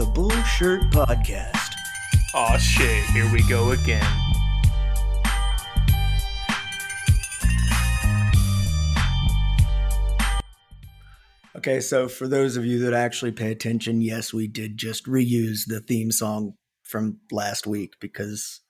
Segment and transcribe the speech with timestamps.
[0.00, 1.74] It's the Bullshirt Podcast.
[2.34, 4.02] Aw shit, here we go again.
[11.54, 15.66] Okay, so for those of you that actually pay attention, yes, we did just reuse
[15.66, 18.60] the theme song from last week because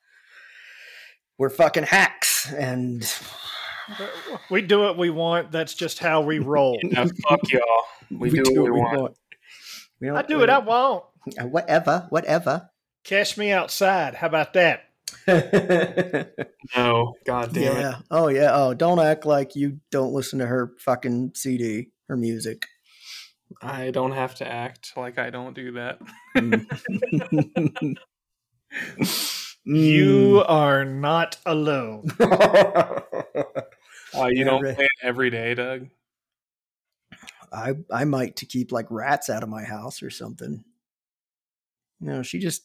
[1.39, 3.09] we're fucking hacks and
[4.51, 5.53] We do what we want.
[5.53, 6.77] That's just how we roll.
[6.85, 7.63] Now, fuck y'all.
[8.11, 9.17] We, do, what we want.
[10.01, 11.05] We don't- I do what I want.
[11.39, 12.71] Uh, Whatever, whatever.
[13.05, 14.15] Cash me outside.
[14.15, 14.85] How about that?
[16.77, 17.95] No, god damn it.
[18.13, 18.51] Oh yeah.
[18.55, 22.67] Oh, don't act like you don't listen to her fucking CD, her music.
[23.61, 25.99] I don't have to act like I don't do that.
[26.37, 27.97] Mm.
[29.65, 32.11] You are not alone.
[34.13, 34.25] Mm.
[34.25, 34.75] Uh, you Yeah, don't right.
[34.75, 35.89] play it every day, Doug.
[37.53, 40.65] I I might to keep like rats out of my house or something.
[42.01, 42.63] You know, she just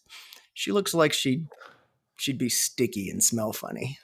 [0.53, 1.43] she looks like she
[2.17, 3.99] she'd be sticky and smell funny.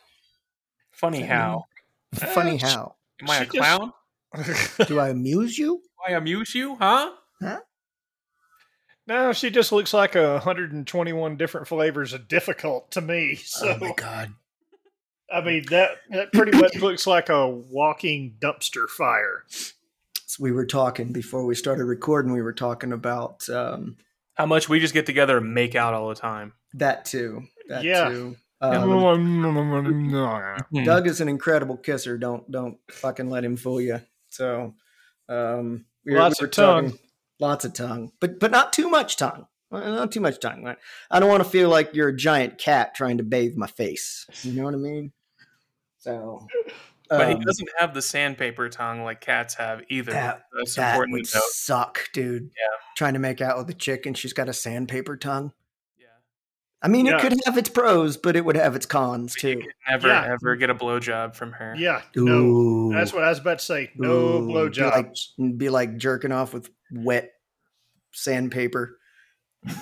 [0.92, 1.66] Funny That how?
[2.14, 2.96] Funny Eh, she- how?
[3.22, 3.94] Am I a she just- clown?
[4.88, 5.82] Do I amuse you?
[6.08, 7.12] Do I amuse you, huh?
[9.08, 13.36] no, she just looks like a 121 different flavors of difficult to me.
[13.44, 14.34] So oh my god.
[15.34, 19.44] I mean that that pretty much looks like a walking dumpster fire.
[19.50, 22.32] So we were talking before we started recording.
[22.34, 23.98] We were talking about um,
[24.42, 26.54] How much we just get together and make out all the time.
[26.74, 27.44] that too.
[27.70, 28.10] That Yeah.
[28.10, 28.36] too.
[28.60, 28.74] Um,
[30.86, 32.18] Doug is an incredible kisser.
[32.18, 34.02] Don't don't fucking let him fool you.
[34.30, 34.74] So,
[35.30, 36.84] um, we were- Lots we were of tongue.
[36.90, 37.00] talking-
[37.40, 39.48] lots of tongue, but but not too much tongue.
[39.72, 40.64] Well, Not too much tongue.
[40.64, 40.78] right?
[41.10, 44.26] I don't want to feel like you're a giant cat trying to bathe my face.
[44.44, 45.14] You know what I mean?
[46.00, 46.46] So,
[47.12, 50.14] But he um, doesn't have the sandpaper tongue like cats have either.
[50.14, 51.44] That- That's that important would to note.
[51.52, 52.44] suck, dude.
[52.44, 52.78] Yeah.
[52.96, 55.52] Trying to make out with a chick and she's got a sandpaper tongue.
[56.00, 56.06] Yeah.
[56.82, 59.56] I mean, it could have its pros, but it would have its cons But you
[59.56, 59.62] too.
[59.62, 60.30] could never Yeah.
[60.34, 61.76] ever get a blowjob from her.
[61.78, 62.02] Yeah.
[62.16, 62.94] No, Ooh.
[62.94, 63.92] that's what I was about to say.
[63.96, 65.16] No Ooh, be like-
[65.58, 67.32] be like jerking off with wet
[68.14, 68.98] sandpaper.
[69.66, 69.76] yeah,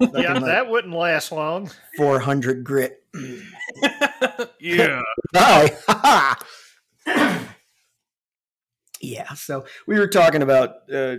[0.00, 1.70] like- that wouldn't last long.
[1.96, 3.02] 400 grit.
[4.60, 5.02] yeah.
[5.32, 5.76] Bye.
[9.00, 9.32] yeah.
[9.34, 11.16] So we were talking about uh,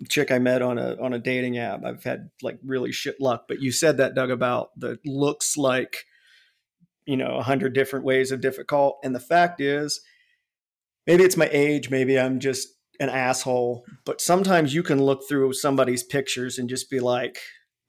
[0.00, 1.84] a chick I met on a on a dating app.
[1.84, 6.04] I've had like really shit luck, but you said that Doug about the looks like
[7.06, 10.00] you know a hundred different ways of difficult, and the fact is,
[11.06, 12.68] maybe it's my age, maybe I'm just
[13.00, 17.38] an asshole, but sometimes you can look through somebody's pictures and just be like,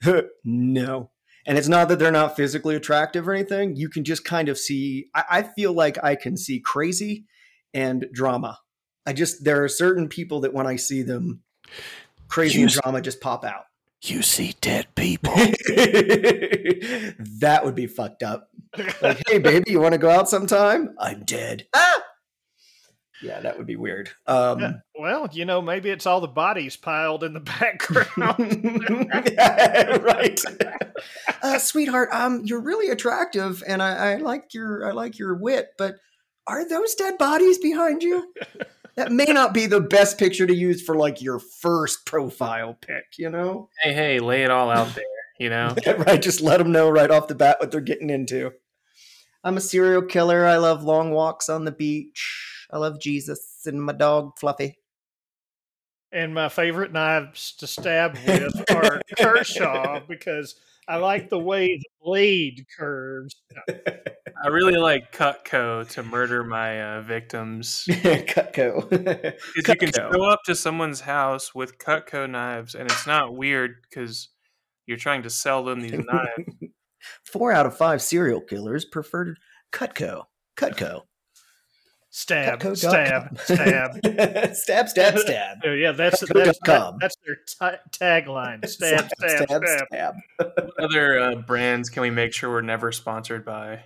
[0.44, 1.12] no.
[1.48, 3.76] And it's not that they're not physically attractive or anything.
[3.78, 7.26] You can just kind of see, I, I feel like I can see crazy
[7.74, 8.60] and drama.
[9.06, 11.42] I just, there are certain people that when I see them,
[12.28, 13.64] crazy and You- drama just pop out.
[14.04, 15.34] You see dead people.
[17.40, 18.50] that would be fucked up.
[19.02, 20.94] Like, hey, baby, you want to go out sometime?
[21.00, 21.66] I'm dead.
[21.76, 22.04] Ah!
[23.22, 24.10] Yeah, that would be weird.
[24.28, 28.38] Um, Yeah, well, you know, maybe it's all the bodies piled in the background.
[30.04, 30.40] right,
[31.42, 32.10] uh, sweetheart.
[32.12, 35.70] Um, you're really attractive, and I, I like your I like your wit.
[35.78, 35.96] But
[36.46, 38.34] are those dead bodies behind you?
[38.96, 43.06] That may not be the best picture to use for like your first profile pic.
[43.18, 45.04] You know, Hey, hey, lay it all out there.
[45.40, 45.76] You know.
[46.00, 46.22] right?
[46.22, 48.52] Just let them know right off the bat what they're getting into.
[49.44, 50.46] I'm a serial killer.
[50.46, 52.47] I love long walks on the beach.
[52.72, 54.78] I love Jesus and my dog Fluffy.
[56.12, 60.56] and my favorite knives to stab with are Kershaw because
[60.88, 63.36] I like the way the blade curves.
[63.70, 67.86] I really like Cutco to murder my uh, victims.
[67.90, 68.88] Cutco.
[68.90, 70.14] Because you can Cutco.
[70.14, 74.30] show up to someone's house with Cutco knives, and it's not weird because
[74.86, 76.72] you're trying to sell them these knives.
[77.26, 79.38] Four out of five serial killers preferred
[79.74, 80.24] Cutco.
[80.56, 81.02] Cutco.
[82.18, 83.38] Stab, Cutco.com.
[83.38, 84.56] stab, stab.
[84.56, 84.56] stab,
[84.90, 85.58] stab, stab.
[85.64, 88.68] Yeah, that's that's, dot that, that's their t- tagline.
[88.68, 89.86] Stab, stab, stab.
[89.92, 90.16] stab.
[90.40, 93.84] what other uh, brands can we make sure we're never sponsored by?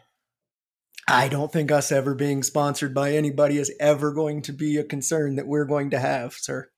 [1.09, 4.85] I don't think us ever being sponsored by anybody is ever going to be a
[4.85, 6.69] concern that we're going to have, sir.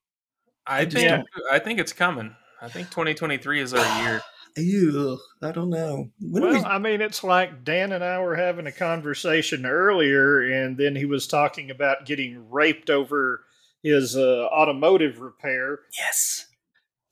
[0.65, 2.35] I just think don't- I think it's coming.
[2.63, 4.23] I think 2023 is our year.
[4.57, 6.09] Ew, I don't know.
[6.19, 10.41] When Well, we, I mean, it's like Dan and I were having a conversation earlier,
[10.41, 13.43] and then he was talking about getting raped over
[13.81, 15.79] his uh, automotive repair.
[15.97, 16.47] yes.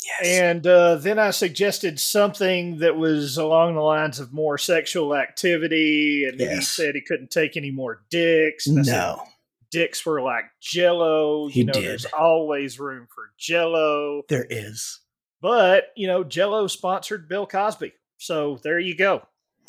[0.03, 0.41] Yes.
[0.41, 6.25] And uh, then I suggested something that was along the lines of more sexual activity,
[6.27, 8.67] and he said he couldn't take any more dicks.
[8.67, 9.21] I said no.
[9.69, 11.49] dicks were like Jello.
[11.49, 11.83] He you know, did.
[11.83, 14.23] there's always room for Jello.
[14.27, 15.00] There is.
[15.41, 17.93] But, you know, Jello sponsored Bill Cosby.
[18.17, 19.23] So there you go.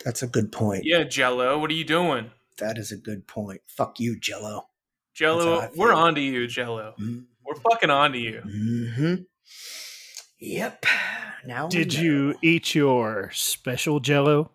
[0.05, 0.85] That's a good point.
[0.85, 2.31] Yeah, Jello, what are you doing?
[2.59, 3.63] That is a good point.
[3.67, 4.69] Fuck you, Jello.
[5.15, 5.99] Jello, That's how I we're feel.
[6.03, 6.95] on to you, Jello.
[7.01, 7.25] Mm.
[7.45, 8.41] We're fucking on to you.
[8.41, 9.15] hmm
[10.39, 10.87] Yep.
[11.47, 14.51] Now Did you eat your special Jello?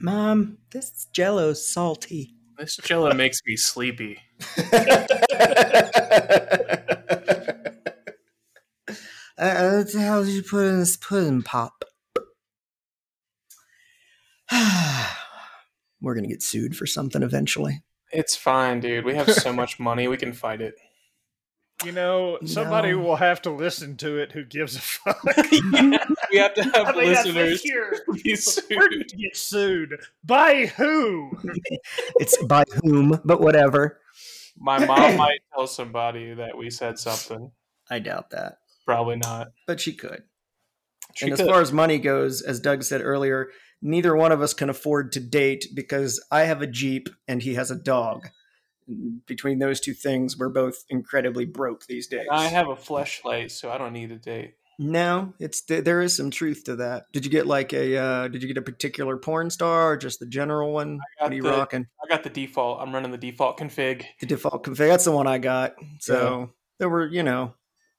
[0.00, 0.58] Mom?
[0.70, 2.34] This Jello's salty.
[2.58, 4.18] This Jello makes me sleepy.
[9.36, 11.84] Uh, what the hell did you put in this pudding pop?
[16.00, 17.82] We're gonna get sued for something eventually.
[18.12, 19.04] It's fine, dude.
[19.04, 20.74] We have so much money, we can fight it.
[21.84, 22.98] You know, somebody No.
[22.98, 25.20] will have to listen to it who gives a fuck.
[26.30, 30.00] We have to have I mean, listeners think you're, we're going to get sued.
[30.24, 31.32] By who?
[32.20, 34.00] It's by whom, but whatever.
[34.56, 37.50] My mom might tell somebody that we said something.
[37.90, 39.48] I doubt that, Probably not.
[39.66, 40.22] but she could.
[41.14, 41.46] She and could.
[41.46, 43.50] as far as money goes, as Doug said earlier,
[43.80, 47.54] neither one of us can afford to date because I have a Jeep and he
[47.54, 48.28] has a dog.
[49.26, 52.26] Between those two things, we're both incredibly broke these days.
[52.30, 54.54] I have a fleshlight, so I don't need a date.
[54.78, 57.04] No, it's there is some truth to that.
[57.12, 60.18] Did you get like a uh, did you get a particular porn star or just
[60.18, 60.98] the general one?
[61.18, 61.86] What are you the- rocking?
[62.02, 62.80] I got the default.
[62.80, 64.04] I'm running the default config.
[64.20, 64.88] The default config.
[64.88, 65.74] That's the one I got.
[66.00, 67.54] So there were, you know,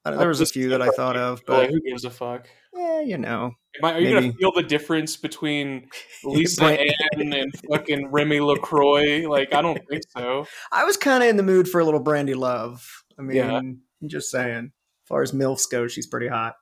[0.06, 2.48] uh, there was a few that I thought of, Like, but who gives a fuck?
[2.74, 5.90] yeah, you know, Am I, are you gonna feel the difference between
[6.24, 9.28] Lisa Ann and fucking Remy Lacroix?
[9.28, 10.46] Like, I don't think so.
[10.72, 13.04] I was kind of in the mood for a little Brandy Love.
[13.18, 13.58] I mean, Yeah.
[13.58, 14.72] I'm just saying.
[15.06, 16.56] As far as milfs go, she's pretty hot.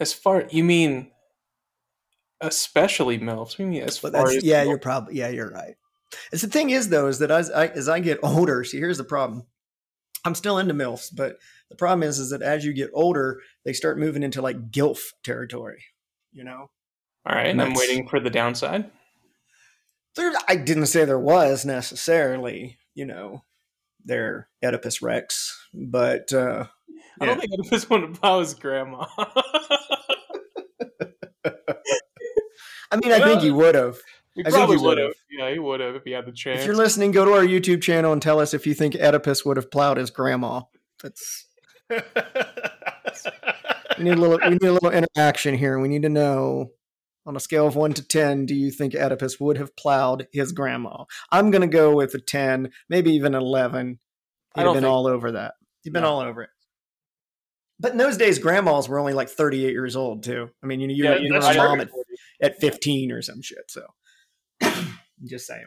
[0.00, 1.10] As far you mean,
[2.40, 3.38] especially milfs.
[3.38, 4.68] What do you mean as But far as yeah, milfs?
[4.68, 5.74] you're probably yeah, you're right.
[6.32, 8.98] It's the thing is though is that as I as I get older, see here's
[8.98, 9.44] the problem.
[10.24, 11.38] I'm still into milfs, but
[11.68, 15.12] the problem is is that as you get older, they start moving into like gilf
[15.24, 15.84] territory.
[16.32, 16.70] You know,
[17.26, 17.48] all right.
[17.48, 18.90] And I'm waiting for the downside.
[20.16, 22.78] there I didn't say there was necessarily.
[22.94, 23.42] You know,
[24.04, 26.66] they're Oedipus Rex, but uh,
[27.20, 29.06] I don't think Oedipus wanted to plow his grandma.
[32.92, 33.96] I mean, I think he would have.
[34.34, 35.12] He I think probably he would have.
[35.30, 36.60] Yeah, he would have if he had the chance.
[36.60, 39.44] If you're listening, go to our YouTube channel and tell us if you think Oedipus
[39.44, 40.62] would have plowed his grandma.
[41.02, 41.46] That's
[41.90, 41.98] we
[44.04, 45.78] need a little we need a little interaction here.
[45.78, 46.70] We need to know
[47.26, 50.52] on a scale of one to ten, do you think Oedipus would have plowed his
[50.52, 51.04] grandma?
[51.30, 53.98] I'm gonna go with a ten, maybe even an eleven.
[54.54, 55.54] He'd have been think- all over that.
[55.82, 56.12] He'd been No.
[56.14, 56.50] all over it.
[57.80, 60.50] But in those days, grandmas were only like 38 years old too.
[60.62, 61.90] I mean, you know, you, yeah, were- you that's were a mom at,
[62.40, 63.64] at 15 or some shit.
[63.68, 63.82] So,
[65.24, 65.66] just saying.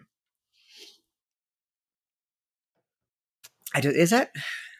[3.73, 4.31] I do, is that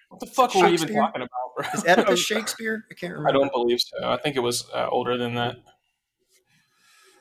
[0.09, 1.65] What the fuck were we even talking about, bro?
[1.73, 2.85] is Oedipus Shakespeare?
[2.89, 3.29] I can't remember.
[3.29, 4.09] I don't believe so.
[4.09, 5.57] I think it was uh, older than that.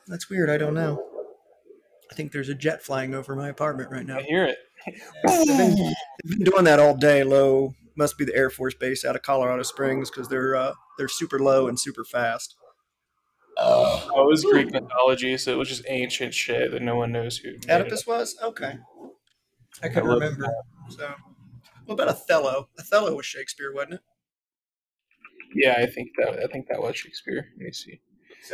[0.07, 0.49] That's weird.
[0.49, 1.03] I don't know.
[2.11, 4.19] I think there's a jet flying over my apartment right now.
[4.19, 4.57] I hear it.
[5.27, 5.71] I've been,
[6.23, 7.73] I've been doing that all day low.
[7.97, 11.39] Must be the Air Force Base out of Colorado Springs because they're uh, they're super
[11.39, 12.55] low and super fast.
[13.57, 17.37] Oh, it was Greek mythology, so it was just ancient shit that no one knows
[17.37, 17.51] who.
[17.51, 17.71] made it.
[17.71, 18.77] Oedipus was okay.
[19.81, 20.53] I couldn't I love remember.
[20.89, 21.13] So,
[21.85, 22.69] what about Othello?
[22.79, 23.99] Othello was Shakespeare, wasn't it?
[25.55, 27.47] Yeah, I think that I think that was Shakespeare.
[27.57, 27.99] Let me see.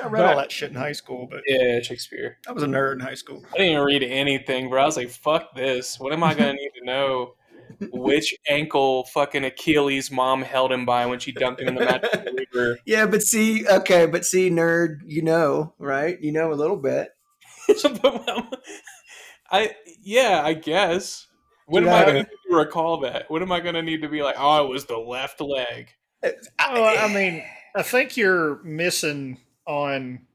[0.02, 2.38] I read all that shit in high school, but Yeah, Shakespeare.
[2.48, 3.44] I was a nerd in high school.
[3.54, 4.84] I didn't even read anything, bro.
[4.84, 6.00] I was like, "Fuck this!
[6.00, 7.34] What am I gonna need to know?
[7.92, 12.28] Which ankle fucking Achilles' mom held him by when she dunked him in the magic
[12.54, 16.20] river?" Yeah, but see, okay, but see, nerd, you know, right?
[16.22, 17.10] You know a little bit.
[19.52, 19.72] I
[20.04, 21.28] yeah, I guess.
[21.68, 23.30] What am I I- gonna need to recall that?
[23.30, 25.90] What am I gonna need to be like, "Oh, it was the left leg"?
[26.24, 27.44] Uh, oh, well, I mean,
[27.76, 30.28] I think you're missing on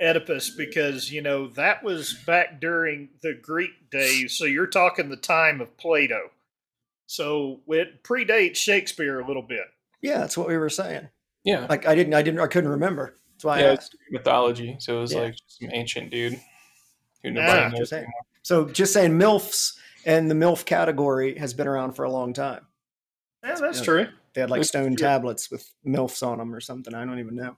[0.00, 4.34] Oedipus because, you know, that was back during the Greek days.
[4.38, 6.30] So you're talking the time of Plato.
[7.10, 9.64] So it predates Shakespeare a little bit.
[10.02, 11.08] Yeah, that's what we were saying.
[11.42, 13.14] Yeah, Like I didn't, I didn't, I couldn't remember.
[13.32, 13.94] That's why I asked.
[13.94, 14.76] it's mythology.
[14.78, 15.20] So it was Yeah.
[15.20, 16.38] like some ancient dude
[17.22, 17.88] who nobody Just knows.
[17.88, 18.02] saying.
[18.02, 18.20] anymore.
[18.42, 22.66] So just saying, milfs and the milf category has been around for a long time.
[23.42, 23.84] Yeah, that's Yeah.
[23.84, 24.06] true.
[24.34, 25.06] They had like It's stone true.
[25.06, 26.94] tablets with milfs on them or something.
[26.94, 27.56] I don't even know.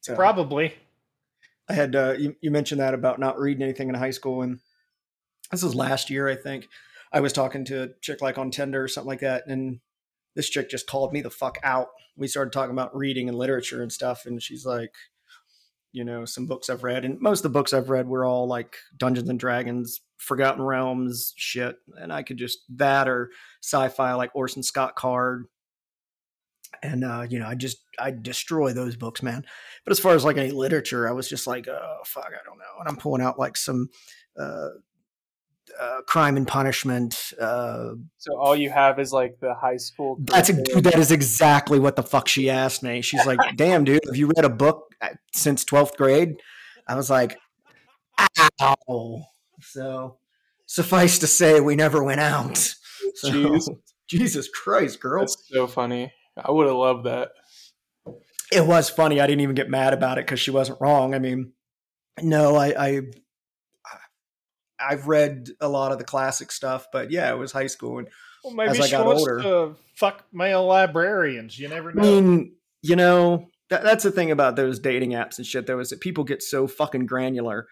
[0.00, 0.74] So, Probably.
[1.68, 4.60] I had uh, you, you mentioned that about not reading anything in high school, and
[5.50, 6.68] this was last year, I think.
[7.12, 9.80] I was talking to a chick like on Tinder or something like that, and
[10.36, 11.88] this chick just called me the fuck out.
[12.16, 14.94] We started talking about reading and literature and stuff, and she's like,
[15.92, 18.46] you know, some books I've read, and most of the books I've read were all
[18.46, 23.30] like Dungeons and Dragons, Forgotten Realms shit, and I could just that or
[23.62, 25.46] sci-fi like Orson Scott Card.
[26.82, 29.44] and uh, you know, I just I destroy those books, man.
[29.84, 32.58] But as far as like any literature, I was just like, oh fuck, I don't
[32.58, 32.78] know.
[32.78, 33.88] And I'm pulling out like some
[34.38, 34.68] uh,
[35.80, 37.32] uh, Crime and Punishment.
[37.40, 40.18] Uh, So all you have is like the high school.
[40.20, 43.00] that's a, dude, that is exactly what the fuck she asked me.
[43.00, 46.36] She's like, "Damn, dude, have you read a book uh, since twelfth grade?"
[46.86, 47.38] I was like,
[48.60, 49.22] "Ow!"
[49.62, 50.18] So
[50.66, 52.56] suffice to say, we never went out.
[53.16, 53.68] So, Jeez.
[54.08, 55.22] Jesus Christ, girl!
[55.22, 56.12] That's so funny.
[56.36, 57.30] I would have loved that.
[58.52, 59.20] it was funny.
[59.20, 61.14] I didn't even get mad about it because she wasn't wrong.
[61.14, 61.52] I mean,
[62.20, 63.00] no, I, I
[64.80, 67.98] I've read a lot of the classic stuff, but yeah, it was high school.
[67.98, 68.08] And
[68.44, 69.42] Well, maybe As I got older.
[69.42, 71.58] to fuck male librarians.
[71.58, 72.02] You never know.
[72.02, 75.66] I mean, you know, that, that's the thing about those dating apps and shit.
[75.66, 77.66] Though is that people get so fucking granular,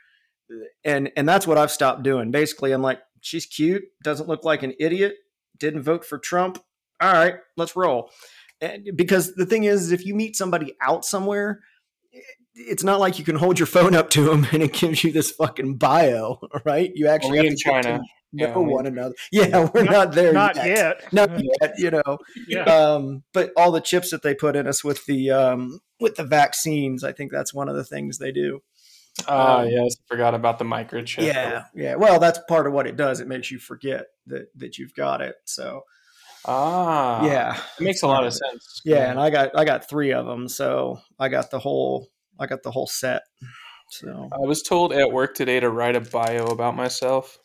[0.84, 2.30] and and that's what I've stopped doing.
[2.30, 5.16] Basically, I'm like, she's cute, doesn't look like an idiot,
[5.58, 6.62] didn't vote for Trump.
[7.00, 8.10] All right, let's roll.
[8.60, 11.60] And because the thing is, if you meet somebody out somewhere,
[12.58, 15.12] it's not like you can hold your phone up to them and it gives you
[15.12, 16.90] this fucking bio, right?
[16.94, 17.98] You actually Only have in to get to China.
[17.98, 19.14] know Yeah, one another.
[19.32, 20.66] Yeah, we're not, there Not yet.
[20.66, 21.12] yet.
[21.12, 22.64] Not yet, you know Yeah.
[22.64, 26.24] um, but all the chips that they put in us with the um, with the
[26.24, 28.60] vaccines, I think that's one of the things they do.
[29.26, 31.24] Ah, Um, yes, I forgot about the microchip.
[31.26, 31.94] Yeah, yeah.
[31.96, 33.18] Well, that's part of what it does.
[33.20, 35.36] It makes you forget that that you've got it.
[35.44, 35.82] So
[36.46, 38.80] Ah, yeah, it makes a lot of sense.
[38.84, 39.10] yeah.
[39.10, 42.62] And I got I got three of them, so I got the whole I got
[42.62, 43.22] the whole set.
[43.90, 47.38] So I was told at work today to write a bio about myself.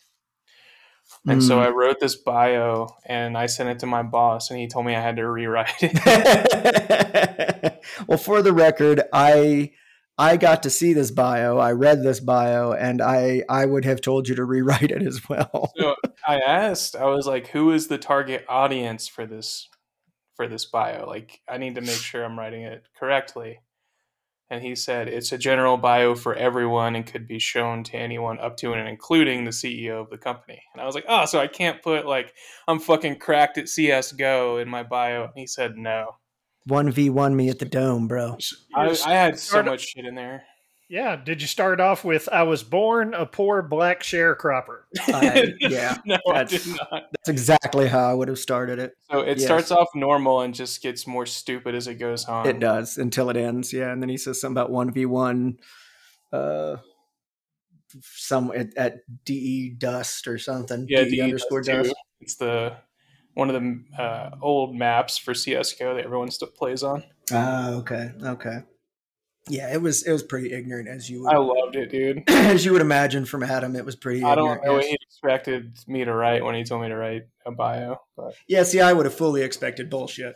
[1.28, 1.66] And so Mm.
[1.66, 4.96] I wrote this bio and I sent it to my boss and he told me
[4.96, 5.94] I had to rewrite it.
[8.08, 9.72] well, for the record, I
[10.18, 11.58] I got to see this bio.
[11.58, 15.28] I read this bio, and I I would have told you to rewrite it as
[15.28, 15.72] well.
[15.76, 15.96] so
[16.28, 19.70] I asked, I was like, who is the target audience for this
[20.36, 21.08] for this bio?
[21.08, 23.60] Like I need to make sure I'm writing it correctly.
[24.50, 28.40] And he said it's a general bio for everyone and could be shown to anyone
[28.40, 30.62] up to and including the CEO of the company.
[30.74, 32.34] And I was like, oh, so I can't put like
[32.68, 35.24] I'm fucking cracked at CS:GO in my bio.
[35.24, 36.18] And he said no.
[36.66, 38.38] One v one me at the dome, bro.
[38.76, 40.44] I, I had so much shit in there.
[40.94, 41.16] Yeah.
[41.16, 44.82] Did you start off with "I was born a poor black sharecropper"?
[45.08, 46.90] I- yeah, no, I that's- did not.
[47.12, 48.94] That's exactly how I would have started it.
[49.12, 49.46] So it Yes.
[49.46, 52.48] starts off normal and just gets more stupid as it goes on.
[52.48, 53.74] It does until it ends.
[53.74, 55.58] Yeah, and then he says something about one v one,
[56.32, 56.78] uh,
[58.02, 60.86] some at, at de dust or something.
[60.90, 61.90] Yeah, de DE underscore does too.
[61.90, 61.96] dust.
[62.22, 62.78] It's the
[63.34, 67.04] one of the uh, old maps for CS:GO that everyone still plays on.
[67.32, 68.60] Ah, okay, okay.
[69.50, 72.24] Yeah, it was it was pretty ignorant as you would I loved it, dude.
[72.30, 73.76] as you would imagine from Adam.
[73.76, 74.24] It was pretty.
[74.24, 76.96] I don't ignorant, know what he expected me to write when he told me to
[76.96, 80.36] write a bio, but Yeah, see, I would have fully expected bullshit.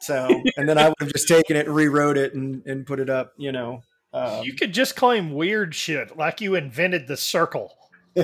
[0.00, 3.00] So, and then I would have just taken it and rewrote it and, and put
[3.00, 3.82] it up, you know.
[4.12, 7.76] Um, you could just claim weird shit, like you invented the circle.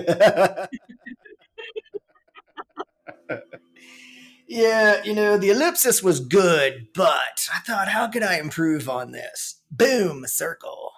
[4.53, 9.13] yeah, you know, the ellipsis was good, but I thought, how could I improve on
[9.13, 9.63] this?
[9.71, 10.93] Boom, circle.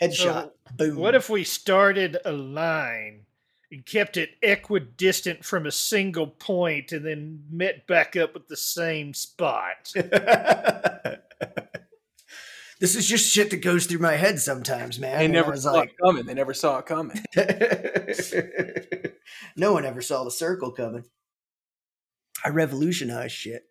[0.00, 0.50] Headshot.
[0.76, 0.96] Boom.
[0.96, 3.24] What if we started a line
[3.72, 8.56] and kept it equidistant from a single point, and then met back up at the
[8.56, 9.90] same spot?
[9.94, 10.10] this
[12.94, 15.20] is just shit that goes through my head sometimes, man.
[15.20, 16.26] they And I never was saw like, it coming.
[16.26, 17.18] They never saw it coming.
[19.56, 21.04] no one ever saw the circle coming.
[22.44, 23.64] I revolutionized shit.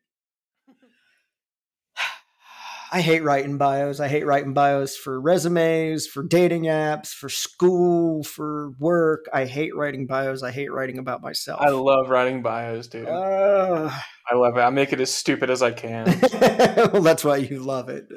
[2.89, 3.99] I hate writing bios.
[3.99, 9.25] I hate writing bios for resumes, for dating apps, for school, for work.
[9.33, 10.41] I hate writing bios.
[10.41, 11.59] I hate writing about myself.
[11.61, 13.07] I love writing bios, dude.
[13.07, 13.91] Uh,
[14.29, 14.61] I love it.
[14.61, 16.05] I make it as stupid as I can.
[16.93, 18.07] well, that's why you love it.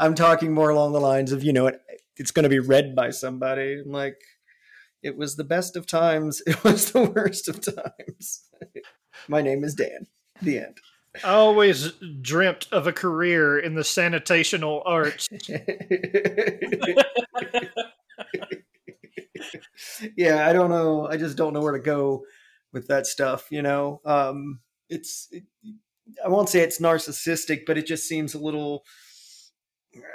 [0.00, 1.80] I'm talking more along the lines of, you know, it,
[2.16, 3.80] it's going to be read by somebody.
[3.84, 4.16] I'm like,
[5.02, 6.42] it was the best of times.
[6.46, 8.42] It was the worst of times.
[9.26, 10.06] My name is Dan.
[10.42, 10.78] The end.
[11.24, 15.26] I always dreamt of a career in the sanitational arts.
[20.16, 21.08] yeah, I don't know.
[21.08, 22.24] I just don't know where to go
[22.72, 23.46] with that stuff.
[23.50, 25.28] You know, um, it's.
[25.32, 25.44] It,
[26.24, 28.84] I won't say it's narcissistic, but it just seems a little.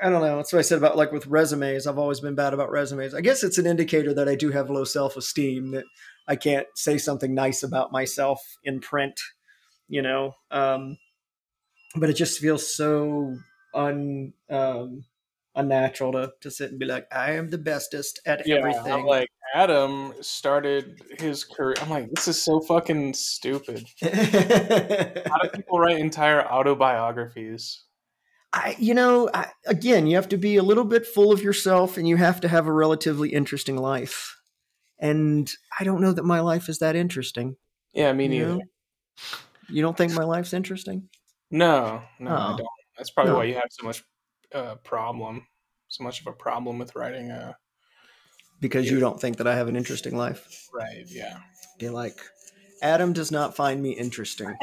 [0.01, 0.37] I don't know.
[0.37, 1.87] That's what I said about like with resumes.
[1.87, 3.13] I've always been bad about resumes.
[3.13, 5.71] I guess it's an indicator that I do have low self esteem.
[5.71, 5.85] That
[6.27, 9.19] I can't say something nice about myself in print.
[9.87, 10.97] You know, um,
[11.95, 13.37] but it just feels so
[13.73, 15.03] un um,
[15.55, 18.91] unnatural to to sit and be like, I am the bestest at yeah, everything.
[18.91, 21.75] I'm like Adam started his career.
[21.81, 23.85] I'm like, this is so fucking stupid.
[24.01, 27.83] How do people write entire autobiographies?
[28.51, 31.97] I, you know, I, again, you have to be a little bit full of yourself,
[31.97, 34.37] and you have to have a relatively interesting life.
[35.03, 37.57] And I don't know that my life is that interesting.
[37.93, 38.47] Yeah, me You neither.
[38.55, 38.61] know?
[39.69, 41.09] You don't think my life's interesting?
[41.51, 42.57] No, no, I Oh.
[42.57, 42.67] don't.
[42.97, 43.37] That's probably No.
[43.39, 44.03] why you have so much
[44.53, 45.45] uh, problem,
[45.89, 47.57] so much of a problem with writing a
[48.61, 50.69] Because you don't think that I have an interesting life.
[50.73, 51.03] right.
[51.07, 51.39] Yeah.
[51.79, 52.17] Be like,
[52.81, 54.55] Adam does not find me interesting.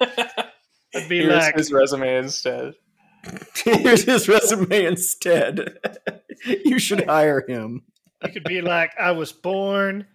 [0.00, 2.74] I'd be Here's like, his resume instead.
[3.64, 5.78] Here's his resume instead.
[6.44, 7.82] you should hire him.
[8.22, 10.06] You could be like, I was born,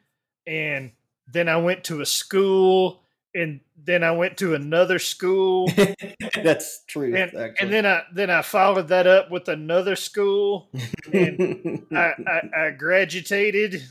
[0.46, 0.92] and
[1.32, 3.02] then I went to a school,
[3.34, 5.70] and then I went to another school,
[6.44, 7.16] That's true.
[7.16, 10.70] and, and then I then I followed that up with another school.
[11.12, 13.84] and I, I, I graduated.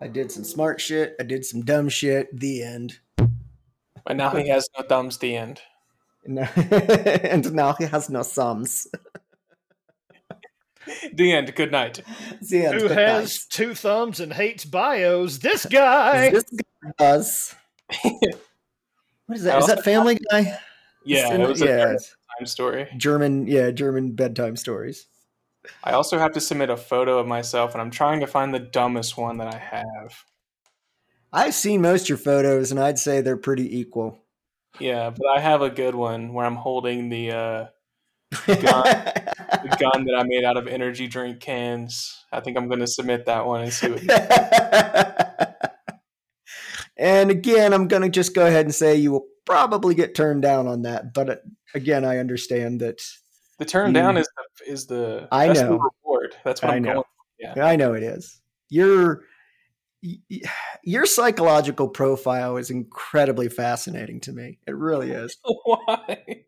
[0.00, 1.16] I did some smart shit.
[1.18, 2.28] I did some dumb shit.
[2.38, 2.98] The end.
[3.16, 5.18] But now he has no thumbs.
[5.18, 5.60] The end.
[6.24, 8.86] No- and now he has no sums.
[11.12, 11.54] The end.
[11.54, 12.02] Good night.
[12.40, 12.74] The end.
[12.74, 15.38] Who Good has two thumbs and hates bios?
[15.38, 16.30] This guy.
[16.30, 17.54] This guy does.
[19.28, 19.56] What is that?
[19.56, 20.58] I Is also that Family Guy?
[21.04, 21.84] Yeah, it was a yeah.
[21.84, 22.88] time story.
[22.96, 25.06] German, yeah, German bedtime stories.
[25.84, 28.58] I also have to submit a photo of myself, and I'm trying to find the
[28.58, 30.24] dumbest one that I have.
[31.30, 34.18] I've seen most of your photos, and I'd say they're pretty equal.
[34.78, 37.66] Yeah, but I have a good one where I'm holding the uh,
[38.46, 42.24] the gun that I made out of energy drink cans.
[42.30, 44.02] I think I'm going to submit that one and see what.
[46.96, 50.42] and again, I'm going to just go ahead and say you will probably get turned
[50.42, 51.14] down on that.
[51.14, 51.36] But uh,
[51.74, 53.00] again, I understand that.
[53.58, 55.54] The turn You- down is the, is the I know.
[55.54, 56.34] the reward.
[56.44, 57.04] That's what I I'm know.
[57.44, 57.60] going.
[57.60, 58.40] I know it is.
[58.68, 59.22] Your
[60.82, 64.58] your psychological profile is incredibly fascinating to me.
[64.66, 65.36] It really is.
[65.64, 66.44] Why?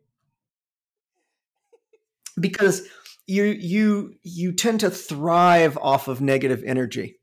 [2.39, 2.87] Because
[3.27, 7.17] you you you tend to thrive off of negative energy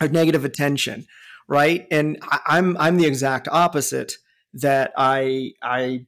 [0.00, 1.06] or negative attention
[1.50, 1.86] right?
[1.90, 4.14] And I, i'm i'm the exact opposite
[4.54, 6.06] that i i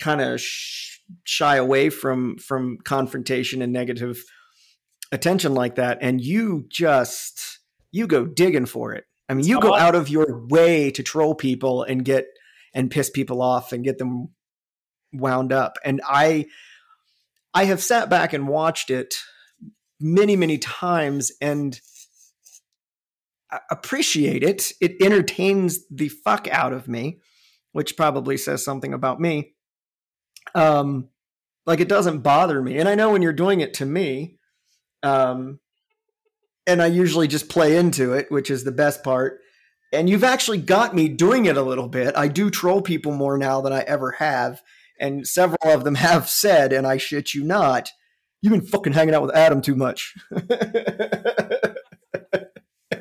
[0.00, 4.22] kind of sh- shy away from from confrontation and negative
[5.12, 7.60] attention like that and you just
[7.92, 9.04] you go digging for it.
[9.28, 12.26] I mean you go out of your way to troll people and get
[12.74, 14.28] and piss people off and get them
[15.12, 15.78] wound up.
[15.84, 16.46] And i
[17.56, 19.14] I have sat back and watched it
[19.98, 21.80] many, many times and
[23.70, 24.72] appreciate it.
[24.78, 27.22] It entertains the fuck out of me,
[27.72, 29.54] which probably says something about me.
[30.54, 31.08] Um,
[31.64, 34.36] like it doesn't bother me, and I know when you're doing it to me,
[35.02, 35.58] um,
[36.66, 39.40] and I usually just play into it, which is the best part.
[39.94, 42.18] And you've actually got me doing it a little bit.
[42.18, 44.60] I do troll people more now than I ever have
[44.98, 47.90] and several of them have said, and I shit you not,
[48.40, 50.14] you've been fucking hanging out with Adam too much.
[50.30, 50.46] and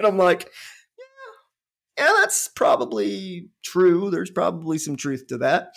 [0.03, 0.49] I'm like,
[0.97, 4.09] yeah, yeah, that's probably true.
[4.09, 5.69] There's probably some truth to that.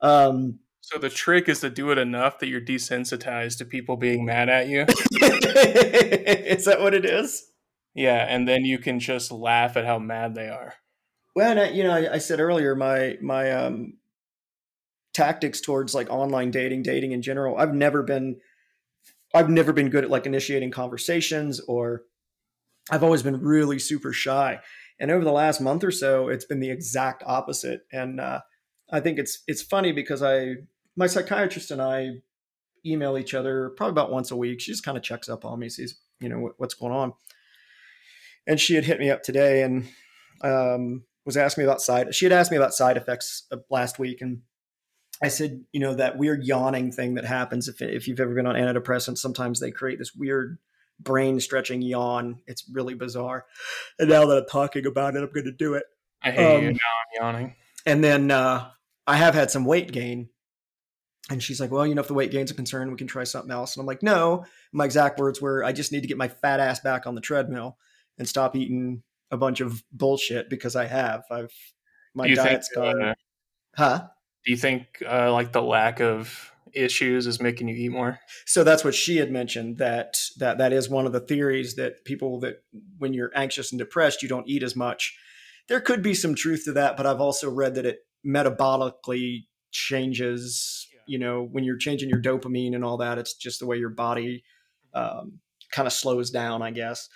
[0.00, 4.24] Um, So the trick is to do it enough that you're desensitized to people being
[4.24, 4.80] mad at you.
[4.88, 7.44] is that what it is?
[7.94, 10.74] Yeah, and then you can just laugh at how mad they are.
[11.34, 13.94] Well, and I, you know, I, I said earlier, my my um,
[15.12, 18.36] tactics towards like online dating, dating in general, I've never been,
[19.34, 22.02] I've never been good at like initiating conversations, or
[22.90, 24.60] I've always been really super shy.
[24.98, 27.82] And over the last month or so, it's been the exact opposite.
[27.92, 28.40] And uh,
[28.92, 30.54] I think it's it's funny because I,
[30.96, 32.10] my psychiatrist and I,
[32.84, 34.60] email each other probably about once a week.
[34.60, 37.12] She just kind of checks up on me, sees you know what, what's going on.
[38.46, 39.86] And she had hit me up today and
[40.42, 42.14] um, was asking me about side.
[42.14, 44.40] She had asked me about side effects last week, and
[45.22, 48.46] I said, you know, that weird yawning thing that happens if if you've ever been
[48.46, 49.18] on antidepressants.
[49.18, 50.58] Sometimes they create this weird
[50.98, 52.40] brain stretching yawn.
[52.46, 53.46] It's really bizarre.
[53.98, 55.84] And now that I'm talking about it, I'm going to do it.
[56.22, 56.72] I hate Um, you.
[56.72, 57.54] Now I'm yawning.
[57.86, 58.70] And then uh,
[59.06, 60.28] I have had some weight gain.
[61.30, 63.24] And she's like, well, you know, if the weight gain's a concern, we can try
[63.24, 63.76] something else.
[63.76, 64.44] And I'm like, no.
[64.72, 67.20] My exact words were, I just need to get my fat ass back on the
[67.20, 67.78] treadmill
[68.18, 71.22] and stop eating a bunch of bullshit because I have.
[71.30, 71.52] I've
[72.14, 72.48] my do you think?
[72.48, 73.02] diet's gone.
[73.02, 73.14] Uh,
[73.76, 74.08] huh?
[74.44, 78.20] Do you think uh, like the lack of issues is making you eat more?
[78.46, 82.04] So that's what she had mentioned that that that is one of the theories that
[82.04, 82.62] people that
[82.98, 85.16] when you're anxious and depressed, you don't eat as much.
[85.68, 90.86] There could be some truth to that, but I've also read that it metabolically changes.
[91.06, 93.90] You know, when you're changing your dopamine and all that, it's just the way your
[93.90, 94.44] body
[94.94, 97.08] um, kind of slows down, I guess.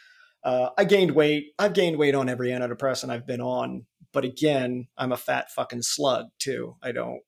[0.43, 1.55] Uh, I gained weight.
[1.59, 5.83] I've gained weight on every antidepressant I've been on, but again, I'm a fat fucking
[5.83, 6.77] slug too.
[6.83, 7.21] I don't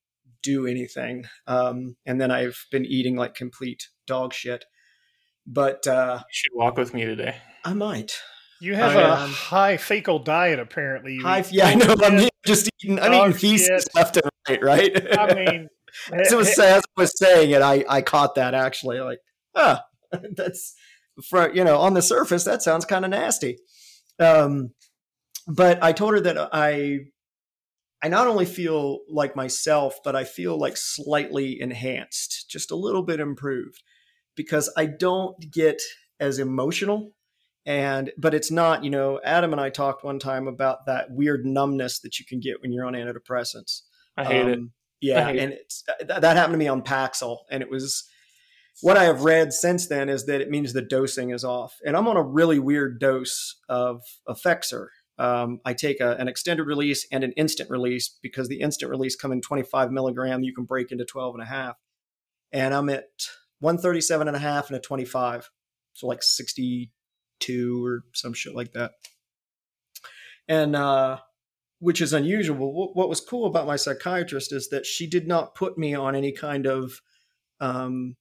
[0.42, 1.26] do anything.
[1.46, 4.64] Um, and then I've been eating like complete dog shit.
[5.46, 7.36] But uh, You should walk with me today.
[7.64, 8.18] I might.
[8.60, 11.18] You have I, a um, high fecal diet, apparently.
[11.18, 11.94] High, yeah, I know.
[11.94, 12.98] dog I'm just eating.
[13.00, 13.94] I'm Dog eating feces shit.
[13.94, 14.62] left and right.
[14.62, 15.18] Right.
[15.18, 15.68] I mean,
[16.12, 19.00] as, it was, as I was saying it, I I caught that actually.
[19.00, 19.18] Like,
[19.54, 19.82] ah,
[20.36, 20.74] that's
[21.28, 23.58] for you know on the surface that sounds kind of nasty.
[24.18, 24.70] Um,
[25.46, 27.00] but I told her that I
[28.02, 33.02] I not only feel like myself, but I feel like slightly enhanced, just a little
[33.02, 33.82] bit improved,
[34.34, 35.80] because I don't get
[36.20, 37.12] as emotional.
[37.64, 41.44] And but it's not, you know, Adam and I talked one time about that weird
[41.44, 43.82] numbness that you can get when you're on antidepressants.
[44.16, 44.58] I hate it.
[44.58, 48.08] Um, Yeah, hate and it's th- that happened to me on Paxil, and it was
[48.82, 51.96] what I have read since then is that it means the dosing is off, and
[51.96, 54.88] I'm on a really weird dose of Effexor.
[55.18, 59.16] Um, I take a, an extended release and an instant release because the instant release
[59.16, 60.42] come in 25 milligram.
[60.42, 61.76] You can break into 12 and a half,
[62.52, 63.04] and I'm at
[63.60, 65.50] 137 and a half and a 25,
[65.94, 68.92] so like 62 or some shit like that.
[70.48, 71.18] And uh,
[71.78, 72.92] which is unusual.
[72.94, 76.32] What, was cool about my psychiatrist is that she did not put me on any
[76.32, 77.00] kind of
[77.60, 78.16] um,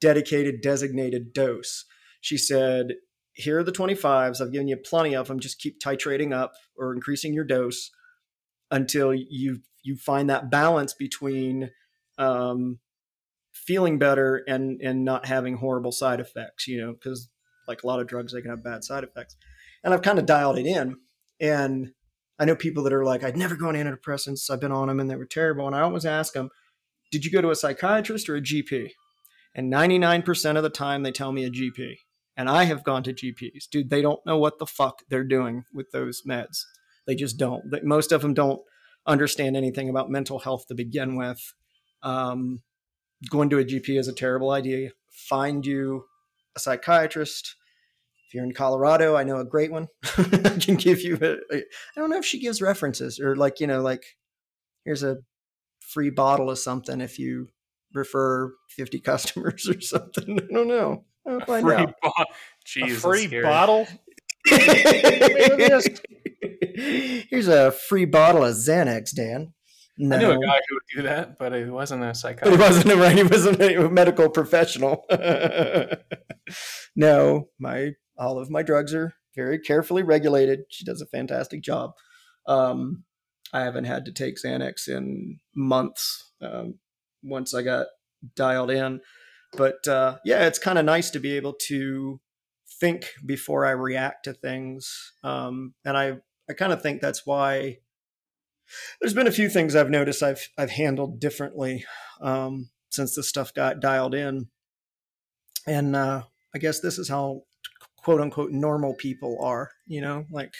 [0.00, 1.84] dedicated, designated dose.
[2.20, 2.94] She said,
[3.38, 4.40] Here are the 25s.
[4.40, 5.38] I've given you plenty of them.
[5.38, 7.90] Just keep titrating up or increasing your dose
[8.70, 11.70] until you you find that balance between
[12.18, 12.80] um,
[13.52, 16.66] feeling better and and not having horrible side effects.
[16.66, 17.30] You know, because
[17.68, 19.36] like a lot of drugs, they can have bad side effects.
[19.84, 20.96] And I've kind of dialed it in.
[21.40, 21.92] And
[22.40, 24.50] I know people that are like, I'd never go on antidepressants.
[24.50, 25.66] I've been on them and they were terrible.
[25.66, 26.50] And I always ask them,
[27.12, 28.90] did you go to a psychiatrist or a GP?
[29.54, 31.96] And 99% of the time they tell me a GP.
[32.38, 33.68] And I have gone to GPs.
[33.68, 36.62] Dude, they don't know what the fuck they're doing with those meds.
[37.04, 37.64] They just don't.
[37.82, 38.60] Most of them don't
[39.06, 41.54] understand anything about mental health to begin with.
[42.02, 42.62] Um,
[43.28, 44.90] going to a GP is a terrible idea.
[45.10, 46.04] Find you
[46.54, 47.56] a psychiatrist.
[48.28, 49.88] If you're in Colorado, I know a great one.
[50.16, 51.62] I can give you a, a, I
[51.96, 54.04] don't know if she gives references or like, you know, like
[54.84, 55.18] here's a
[55.80, 57.48] free bottle of something if you
[57.94, 60.38] refer 50 customers or something.
[60.38, 61.04] I don't know.
[61.28, 61.94] I'll Free out.
[62.02, 62.12] bo-
[62.82, 63.42] a free scary.
[63.42, 63.86] bottle.
[67.30, 69.52] Here's a free bottle of Xanax, Dan.
[70.00, 72.20] No, I knew a guy who would do that, but it wasn't a but he
[72.20, 72.60] psychiatrist.
[72.60, 73.16] wasn't a right.
[73.16, 75.04] He wasn't a medical professional.
[76.96, 80.60] no, my all of my drugs are very carefully regulated.
[80.70, 81.92] She does a fantastic job.
[82.46, 83.04] Um,
[83.52, 86.32] I haven't had to take Xanax in months.
[86.40, 86.78] Um,
[87.22, 87.86] once I got
[88.36, 89.00] dialed in,
[89.56, 92.20] but uh, yeah, it's kind of nice to be able to
[92.80, 95.12] think before I react to things.
[95.24, 97.78] Um, and I I kind of think that's why
[99.00, 101.84] there's been a few things I've noticed I've I've handled differently
[102.20, 104.48] um, since this stuff got dialed in,
[105.66, 106.22] and uh,
[106.54, 107.42] I guess this is how
[107.96, 109.70] quote unquote normal people are.
[109.86, 110.52] You know, like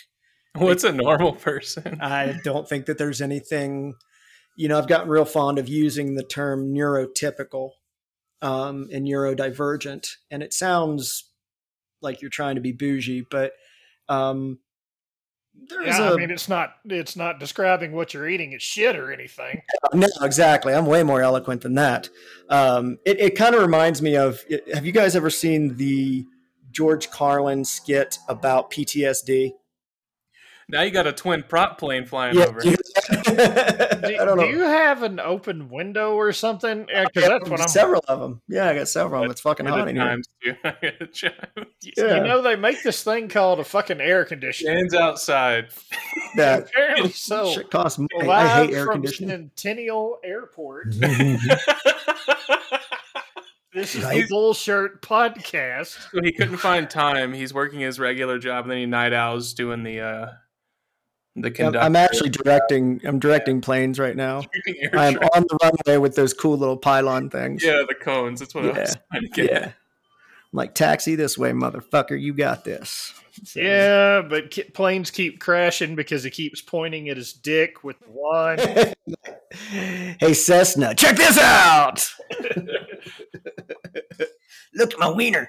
[0.55, 1.99] What's a normal person?
[2.03, 3.95] I don't think that there's anything.
[4.57, 7.71] You know, I've gotten real fond of using the term neurotypical
[8.43, 11.25] um, and neurodivergent, and it sounds
[12.01, 13.53] like you're trying to be bougie, but
[14.09, 14.59] um,
[15.69, 18.53] there is Yeah, a I mean, it's not it's not describing what you're eating.
[18.53, 19.61] It's shit or anything.
[19.93, 20.73] no, exactly.
[20.73, 22.09] I'm way more eloquent than that.
[22.49, 24.45] Um, it it kind of reminds me of.
[24.73, 26.25] Have you guys ever seen the
[26.71, 29.53] George Carlin skit about PTSD?
[30.69, 32.61] Now you got a twin prop plane flying Yeah, over.
[33.39, 34.45] Do you- Do, I don't know.
[34.47, 36.87] do you have an open window or something?
[36.87, 37.69] Because Yeah, that's what I'm.
[37.69, 38.43] several of them.
[38.49, 39.31] Yeah, I got several of them.
[39.31, 40.21] It's fucking hot in here.
[40.65, 40.73] I.
[41.23, 42.17] Yeah.
[42.17, 44.73] You know they make this thing called a fucking air conditioner.
[44.77, 45.69] Stands outside.
[46.37, 47.53] That Apparently so.
[47.53, 48.27] shit costs money.
[48.27, 49.51] Live I hate air from conditioning.
[49.57, 50.95] Centennial Airport.
[53.75, 54.23] This is Right.
[54.23, 56.11] the Bull Shirt Podcast.
[56.11, 57.33] so he couldn't find time.
[57.35, 60.27] He's working his regular job, and then he night owls doing the uh
[61.41, 61.79] the I'm, conductor.
[61.81, 63.01] I'm actually directing.
[63.05, 64.43] I'm directing planes right now.
[64.95, 67.63] I'm tra- on the runway with those cool little pylon things.
[67.65, 68.41] yeah, the cones.
[68.41, 69.51] That's what I was trying to get.
[69.51, 69.65] Yeah.
[69.67, 69.73] I'm
[70.57, 72.19] like taxi this way, motherfucker.
[72.21, 73.13] You got this.
[73.45, 77.99] So- Yeah, but ki- planes keep crashing because he keeps pointing at his dick with
[78.01, 78.95] the wand.
[80.21, 82.11] hey Cessna, check this out.
[84.75, 85.49] Look at my wiener.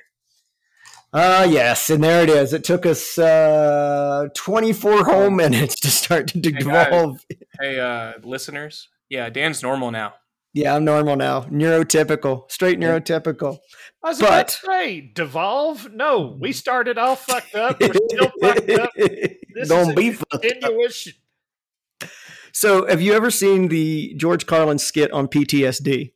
[1.11, 2.53] Ah, yes, and there it is.
[2.53, 5.03] It took us uh, 24 Oh.
[5.03, 7.25] whole minutes to start to devolve.
[7.59, 8.89] Hey, uh, listeners.
[9.09, 10.13] Yeah, Dan's normal now.
[10.53, 11.41] Yeah, I'm normal now.
[11.43, 13.57] Neurotypical, straight neurotypical.
[14.03, 15.91] I was about But- to say, devolve?
[15.93, 17.79] No, we started all fucked up.
[17.79, 18.91] We're still fucked up.
[18.95, 22.09] This Don't is be a fucked up.
[22.51, 26.13] So, have you ever seen the George Carlin skit on PTSD?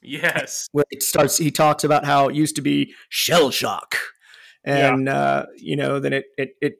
[0.00, 0.68] Yes.
[0.72, 3.96] where it starts he talks about how it used to be shell shock
[4.76, 6.74] and uh you know then it it it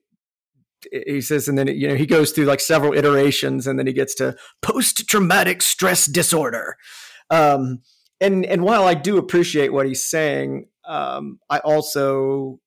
[0.92, 3.86] he says and then it, you know he goes through like several iterations and then
[3.86, 6.76] he gets to post traumatic stress disorder.
[7.30, 7.80] Um
[8.20, 12.58] and and while i do appreciate what he's saying um i also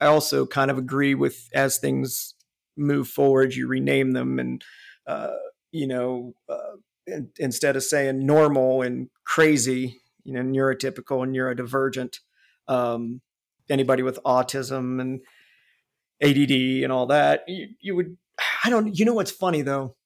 [0.00, 2.34] i also kind of agree with as things
[2.76, 4.62] move forward you rename them and
[5.08, 5.34] uh
[5.72, 6.76] you know uh,
[7.10, 12.18] in, instead of saying normal and crazy, you know, neurotypical and neurodivergent,
[12.68, 13.20] um,
[13.70, 15.20] anybody with autism and
[16.22, 18.16] ADD and all that, you, you would,
[18.64, 19.96] I don't, you know what's funny though?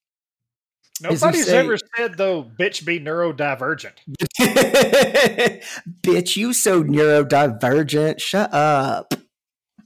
[1.01, 3.95] Nobody's say- ever said, though, bitch be neurodivergent.
[6.03, 8.21] Bitch, you so neurodivergent.
[8.21, 9.13] Shut up.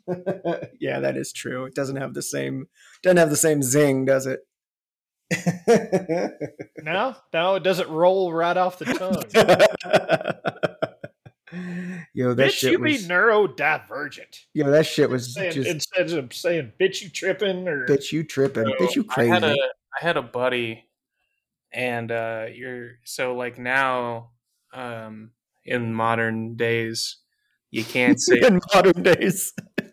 [0.80, 1.64] yeah, that is true.
[1.64, 2.66] It doesn't have the same,
[3.02, 4.40] doesn't have the same zing, does it?
[6.82, 9.24] No, no, it doesn't roll right off the tongue.
[12.14, 13.02] Yo, that bitch, shit you was.
[13.02, 14.44] be neurodivergent.
[14.54, 15.68] yo, that shit was Saying- just.
[15.68, 17.87] instead of saying, bitch, you tripping or.
[17.87, 18.64] Bitch, you tripping.
[18.66, 20.84] So, bitch, you crazy." I had a I had a buddy,
[21.72, 24.30] and uh, you're so like now,
[24.74, 25.30] um,
[25.64, 27.16] in modern days,
[27.70, 29.52] you can't say in modern days.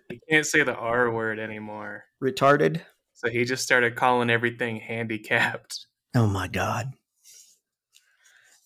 [0.09, 2.03] you can't say the R word anymore.
[2.23, 2.81] Retarded.
[3.13, 6.91] So he just started calling everything handicapped, Oh my god.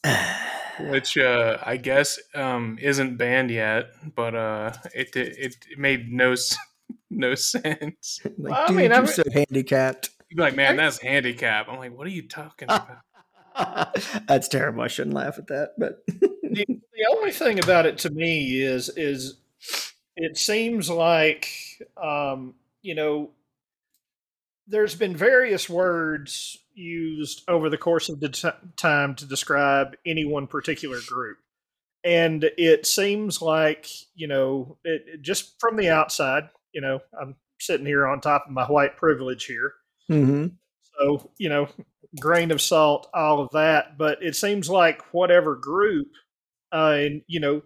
[0.80, 6.36] which uh, I guess um, isn't banned yet, but uh, it it, it made no
[7.10, 8.20] no sense.
[8.38, 10.10] like, Well, I dude, mean, you're I so handicapped.
[10.30, 11.68] You'd be like, man, that's handicap.
[11.70, 12.68] I'm like, what are you talking
[13.56, 13.98] about?
[14.28, 14.82] That's terrible.
[14.84, 18.89] I shouldn't laugh at that, but the, the only thing about it to me is
[18.89, 19.38] is
[20.15, 21.50] it seems like
[22.02, 23.32] um, you know
[24.68, 30.26] there's been various words used over the course of the t- time to describe any
[30.26, 31.38] one particular group
[32.04, 37.36] and it seems like you know it, it- just from the outside you know i'm
[37.60, 39.74] sitting here on top of my white privilege here
[40.10, 40.54] Mhm.
[40.98, 41.68] so, you know,
[42.20, 43.96] grain of salt, all of that.
[43.98, 46.08] But it seems like whatever group,
[46.72, 47.58] uh, and, you know,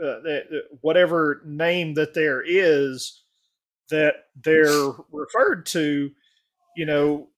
[0.00, 0.44] uh, that
[0.80, 3.24] whatever name that there is
[3.90, 6.10] that they're referred to,
[6.76, 7.28] you know,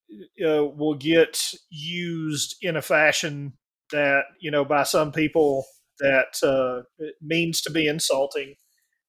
[0.46, 3.54] uh, will get used in a fashion
[3.92, 5.64] that, you know, by some people
[5.98, 8.54] that uh, it means to be insulting.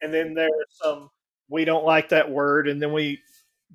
[0.01, 0.51] And then there's
[0.83, 1.09] some,
[1.49, 2.67] we don't like that word.
[2.67, 3.19] And then we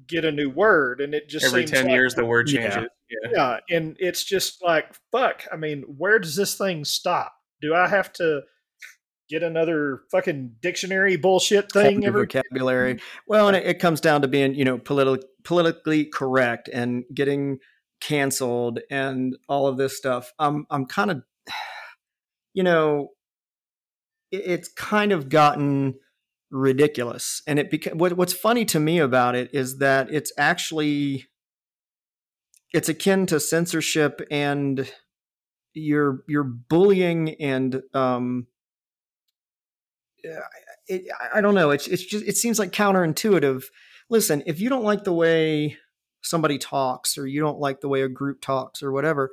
[0.06, 1.00] get a new word.
[1.00, 2.68] And it just Every seems ten like- years, the word Yeah.
[2.70, 2.90] changes.
[3.08, 3.30] Yeah.
[3.70, 5.44] yeah, and it's just like fuck.
[5.52, 7.32] I mean, where does this thing stop?
[7.62, 8.40] Do I have to
[9.28, 12.22] get another fucking dictionary bullshit thing every?
[12.22, 13.00] vocabulary.
[13.26, 17.58] Well, and it, it comes down to being, you know, politi- politically correct and getting
[18.00, 20.32] canceled and all of this stuff.
[20.38, 21.22] I'm I'm kind of,
[22.54, 23.08] you know,
[24.30, 25.94] it, it's kind of gotten
[26.50, 31.26] ridiculous, and it beca- what, what's funny to me about it is that it's actually
[32.72, 34.90] it's akin to censorship and
[35.72, 38.46] you're you're bullying and um
[40.88, 41.70] it, I don't know.
[41.70, 43.64] It's it's just it seems like counterintuitive.
[44.08, 45.76] Listen, if you don't like the way
[46.22, 49.30] somebody talks, or you don't like the way a group talks, or whatever,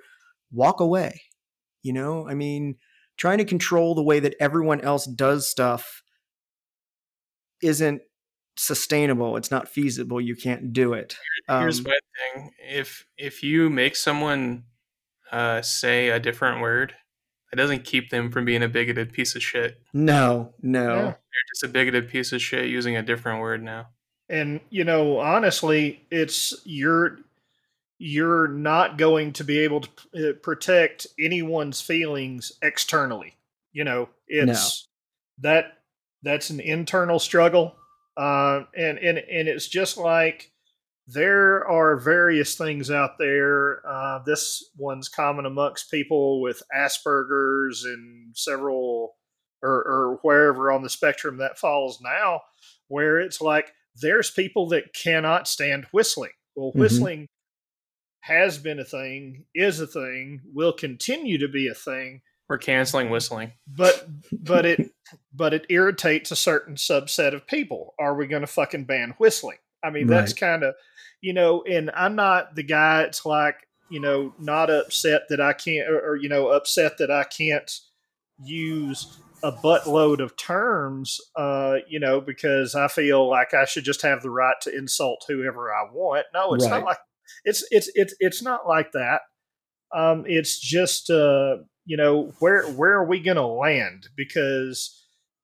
[0.51, 1.21] walk away.
[1.81, 2.75] You know, I mean,
[3.17, 6.01] trying to control the way that everyone else does stuff
[7.61, 8.01] isn't
[8.55, 9.37] sustainable.
[9.37, 10.21] It's not feasible.
[10.21, 11.15] You can't do it.
[11.47, 11.97] Here's Um, my
[12.35, 14.63] thing: if if you make someone
[15.31, 16.95] uh, say a different word,
[17.53, 19.79] it doesn't keep them from being a bigoted piece of shit.
[19.93, 20.95] no, no.
[20.95, 21.03] Yeah.
[21.03, 23.89] They're just a bigoted piece of shit using a different word now.
[24.27, 27.19] And you know, honestly, it's you're
[27.99, 33.35] you're not going to be able to p- uh, protect anyone's feelings externally.
[33.71, 34.87] You know, it's
[35.39, 35.77] that
[36.23, 37.75] that's an internal struggle,
[38.17, 40.51] uh, and and and it's just like
[41.07, 43.85] there are various things out there.
[43.87, 49.15] Uh, this one's common amongst people with Asperger's and several,
[49.61, 52.41] or, or wherever on the spectrum that falls now,
[52.87, 56.31] where it's like there's people that cannot stand whistling.
[56.55, 56.79] Well, Mhm.
[56.79, 57.27] whistling
[58.21, 63.09] has been a thing, is a thing, will continue to be a thing, We're canceling
[63.09, 63.53] whistling.
[63.67, 64.91] but but it
[65.33, 67.93] but it irritates a certain subset of people.
[67.99, 69.57] Are we going to fucking ban whistling?
[69.83, 70.75] I mean, that's kind of
[71.23, 73.03] you know, and I'm not the guy.
[73.03, 73.55] It's like
[73.89, 77.71] you know, not upset that I can't, or, or you know, upset that I can't
[78.43, 84.01] use a buttload of terms, uh, you know, because I feel like I should just
[84.01, 86.25] have the right to insult whoever I want.
[86.33, 86.71] No, it's Right.
[86.71, 86.97] not like
[87.45, 89.21] it's it's it's it's not like that.
[89.95, 94.07] Um, it's just uh, you know where where are we going to land?
[94.15, 95.02] Because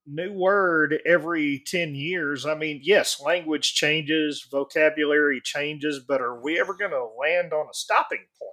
[0.10, 2.46] new word every 10 years.
[2.46, 7.68] I mean, yes, language changes, vocabulary changes, but are we ever going to land on
[7.70, 8.50] a stopping point?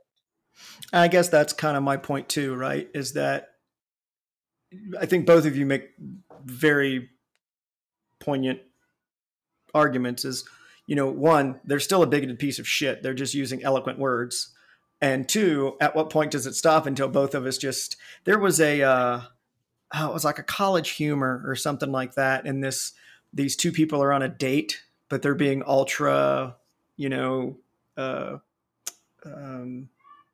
[0.92, 2.88] I guess that's kind of my point too, right?
[2.94, 3.48] Is that
[5.00, 5.90] I think both of you make
[6.44, 7.08] very
[8.20, 8.60] poignant
[9.74, 10.24] arguments.
[10.24, 10.48] Is
[10.86, 13.02] you know, one, they're still a bigoted piece of shit.
[13.02, 14.52] They're just using eloquent words.
[15.00, 18.60] And two, at what point does it stop until both of us just there was
[18.60, 19.20] a uh
[19.96, 22.46] oh, it was like a college humor or something like that.
[22.46, 22.92] And this
[23.32, 26.56] these two people are on a date, but they're being ultra,
[26.96, 27.58] you know,
[27.96, 28.38] uh
[29.24, 29.88] um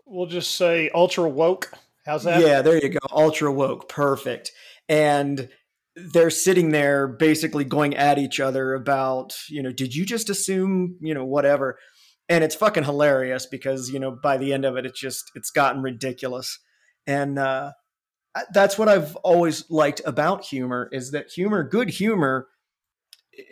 [0.04, 1.72] We'll just say ultra woke.
[2.04, 2.40] How's that?
[2.40, 2.98] yeah, there you go.
[3.10, 3.88] Ultra woke.
[3.88, 4.52] Perfect.
[4.88, 5.48] And
[5.94, 10.96] they're sitting there basically going at each other about, you know, did you just assume,
[11.00, 11.78] you know, whatever.
[12.28, 15.50] And it's fucking hilarious because, you know, by the end of it, it's just, it's
[15.50, 16.58] gotten ridiculous.
[17.06, 17.72] And uh,
[18.52, 22.48] that's what I've always liked about humor is that humor, good humor,
[23.38, 23.42] eh,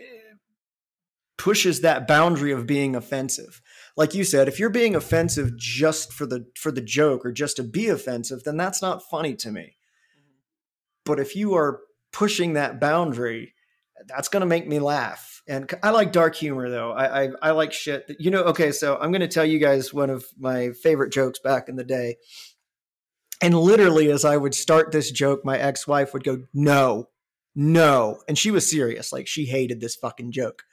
[1.37, 3.61] pushes that boundary of being offensive
[4.01, 7.57] like you said, if you're being offensive just for the for the joke or just
[7.57, 9.77] to be offensive, then that's not funny to me.
[11.05, 13.55] But if you are pushing that boundary,
[14.07, 15.43] that's going to make me laugh.
[15.47, 16.93] And I like dark humor though.
[16.93, 18.45] I I, I like shit that you know.
[18.45, 21.77] Okay, so I'm going to tell you guys one of my favorite jokes back in
[21.77, 22.17] the day.
[23.41, 27.09] And literally, as I would start this joke, my ex-wife would go, "No,
[27.55, 29.13] no," and she was serious.
[29.13, 30.65] Like she hated this fucking joke.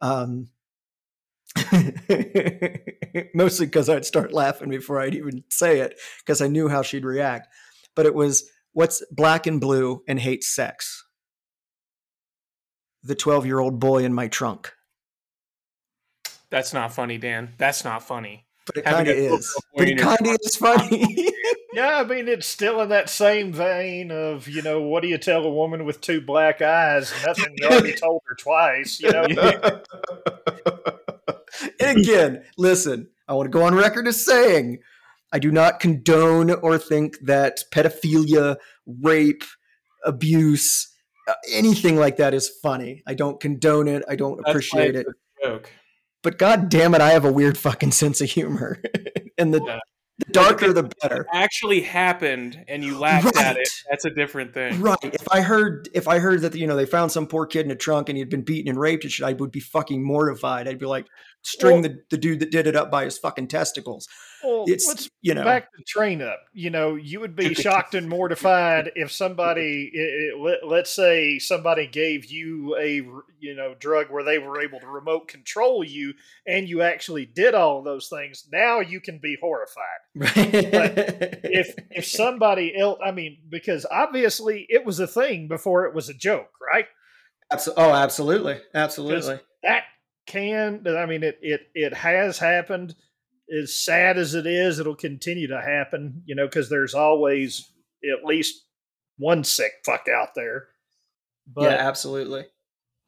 [0.00, 0.48] Um,
[3.34, 7.04] mostly because I'd start laughing before I'd even say it because I knew how she'd
[7.04, 7.48] react.
[7.94, 11.04] But it was what's black and blue and hates sex?
[13.02, 14.72] The 12 year old boy in my trunk.
[16.50, 17.54] That's not funny, Dan.
[17.58, 18.45] That's not funny.
[18.66, 19.54] But it kind of is.
[19.76, 21.30] But it kind of is funny.
[21.76, 25.18] Yeah, I mean, it's still in that same vein of, you know, what do you
[25.18, 27.12] tell a woman with two black eyes?
[27.26, 29.24] Nothing you already told her twice, you know?
[31.78, 34.78] and again, listen, I want to go on record as saying
[35.34, 39.44] I do not condone or think that pedophilia, rape,
[40.02, 40.90] abuse,
[41.28, 43.02] uh, anything like that is funny.
[43.06, 44.02] I don't condone it.
[44.08, 45.06] I don't That's why appreciate it.
[45.42, 45.70] joke.
[46.26, 48.82] But god damn it, I have a weird fucking sense of humor.
[49.38, 49.78] and the, Yeah.
[50.18, 51.24] the darker the better.
[51.32, 53.68] Actually happened, and you laughed at it.
[53.88, 54.80] That's a different thing.
[54.80, 54.98] Right.
[55.04, 57.70] If I heard if I heard that you know they found some poor kid in
[57.70, 60.66] a trunk and he'd been beaten and raped and shit, I would be fucking mortified.
[60.66, 61.06] I'd be like,
[61.42, 64.08] string Well- the, the dude that did it up by his fucking testicles.
[64.44, 66.40] Well, It's let's you know back the train up.
[66.52, 71.38] You know, you would be shocked and mortified if somebody, i- i- let, let's say,
[71.38, 73.02] somebody gave you a
[73.40, 76.14] you know drug where they were able to remote control you,
[76.46, 78.46] and you actually did all those things.
[78.52, 79.82] Now you can be horrified.
[81.44, 86.08] If if somebody else, I mean, because obviously it was a thing before it was
[86.08, 86.86] a joke, right?
[87.52, 89.38] Abso- oh, absolutely, absolutely.
[89.62, 89.84] that
[90.26, 92.96] can i mean it it it has happened
[93.60, 97.70] as sad as it is it'll continue to happen you know because there's always
[98.04, 98.64] at least
[99.18, 100.68] one sick fuck out there
[101.52, 102.44] but yeah, absolutely,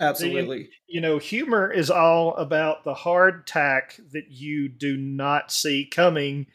[0.01, 0.70] absolutely.
[0.87, 6.46] you know humor is all about the hard tack that you do not see coming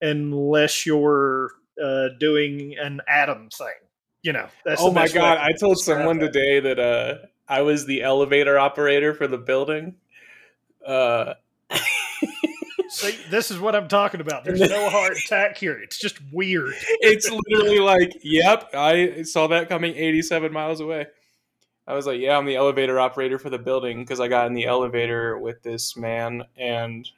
[0.00, 1.50] unless you're
[1.82, 3.84] uh, doing an Adam thing
[4.24, 5.38] you know that's oh my god!
[5.38, 6.32] I told someone that.
[6.32, 9.96] today that uh, I was the elevator operator for the building.
[10.84, 11.34] Uh,
[12.94, 14.44] See, this is what I'm talking about.
[14.44, 15.76] There's no hard tack here.
[15.82, 16.74] It's just weird.
[17.00, 21.06] it's literally like, yep, I saw that coming 87 miles away.
[21.88, 24.54] I was like, yeah, I'm the elevator operator for the building because I got in
[24.54, 27.08] the elevator with this man and,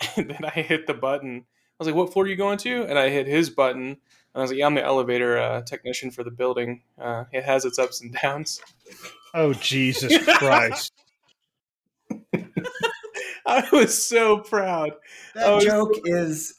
[0.16, 1.38] and then I hit the button.
[1.38, 2.82] I was like, what floor are you going to?
[2.82, 3.86] And I hit his button.
[3.86, 3.96] And
[4.34, 6.82] I was like, yeah, I'm the elevator uh, technician for the building.
[6.98, 8.60] Uh, it has its ups and downs.
[9.32, 10.92] Oh Jesus Christ!
[13.48, 14.92] I was so proud.
[15.34, 16.54] That Oh, joke is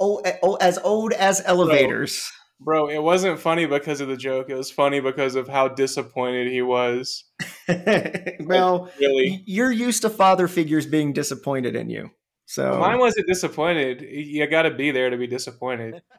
[0.00, 2.30] oh, oh, as old as elevators.
[2.60, 4.50] Bro, it wasn't funny because of the joke.
[4.50, 7.24] It was funny because of how disappointed he was.
[8.40, 9.42] well, Really.
[9.46, 12.10] you're used to father figures being disappointed in you.
[12.44, 14.02] So Mine wasn't disappointed.
[14.02, 16.02] You got to be there to be disappointed.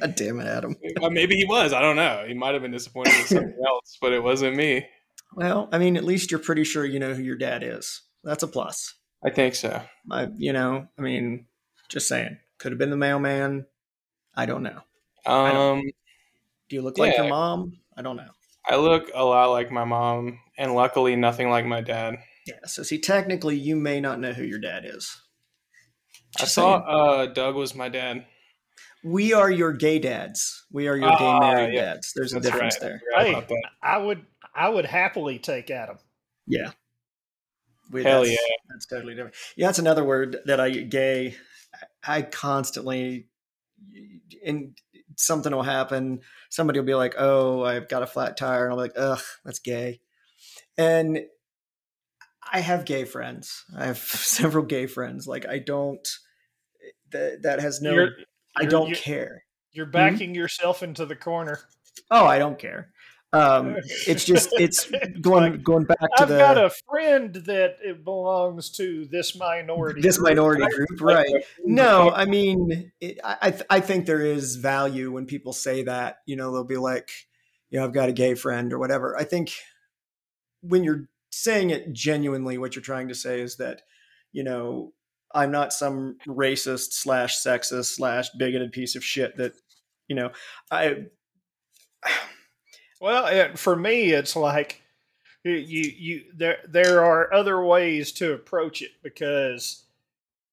[0.00, 0.74] God damn it, Adam.
[1.10, 1.74] Maybe he was.
[1.74, 2.24] I don't know.
[2.26, 4.86] He might have been disappointed with something else, but it wasn't me.
[5.34, 8.02] Well, I mean, at least you're pretty sure you know who your dad is.
[8.24, 8.94] That's a plus.
[9.24, 9.82] I think so.
[10.10, 11.46] I, you know, I mean,
[11.88, 12.38] just saying.
[12.58, 13.66] Could have been the mailman.
[14.34, 14.80] I don't know.
[15.26, 15.82] Um,
[16.68, 17.78] Do you look like your mom?
[17.96, 18.30] I don't know.
[18.66, 22.16] I look a lot like my mom, and luckily nothing like my dad.
[22.46, 22.54] Yeah.
[22.66, 25.20] So see, technically, you may not know who your dad is.
[26.40, 28.26] I saw uh, Doug was my dad.
[29.04, 30.64] We are your gay dads.
[30.70, 31.94] We are your gay Ah, married yeah.
[31.94, 32.12] dads.
[32.14, 32.88] There's a difference right.
[32.88, 33.02] There.
[33.34, 33.62] forgot Hey.
[33.82, 34.24] I would
[34.54, 35.98] I would happily take Adam.
[36.46, 36.72] Yeah.
[37.90, 38.36] We, Hell that's, yeah.
[38.70, 39.34] That's totally different.
[39.56, 41.36] Yeah, that's another word that I gay.
[42.06, 43.26] I constantly,
[44.44, 44.76] and
[45.16, 46.20] something will happen.
[46.48, 49.22] Somebody will be like, "Oh, I've got a flat tire," and I'll be like, "Ugh,
[49.44, 50.00] that's gay."
[50.78, 51.20] And
[52.50, 53.64] I have gay friends.
[53.76, 55.26] I have several gay friends.
[55.26, 56.06] Like I don't.
[57.10, 57.92] That that has no.
[57.92, 58.10] You're-
[58.56, 59.44] I you're- don't you're- care.
[59.72, 59.92] You're hmm?
[59.92, 61.60] backing yourself into the corner.
[62.10, 62.90] Oh, I don't care.
[63.32, 63.76] Um,
[64.06, 68.04] it's just it's going like, going back to I've the got a friend that it
[68.04, 70.00] belongs to this minority.
[70.00, 70.30] this group.
[70.30, 71.44] minority group, right?
[71.64, 76.18] No, I mean, it, I I I think there is value when people say that.
[76.26, 77.10] You know, they'll be like,
[77.70, 79.16] you know, I've got a gay friend or whatever.
[79.18, 79.52] I think
[80.60, 83.82] when you're saying it genuinely, what you're trying to say is that,
[84.32, 84.92] you know,
[85.34, 89.54] I'm not some racist slash sexist slash bigoted piece of shit that,
[90.06, 90.30] you know,
[90.70, 91.06] I.
[93.02, 94.80] Well, it, for me, it's like
[95.42, 99.82] you, you there there are other ways to approach it because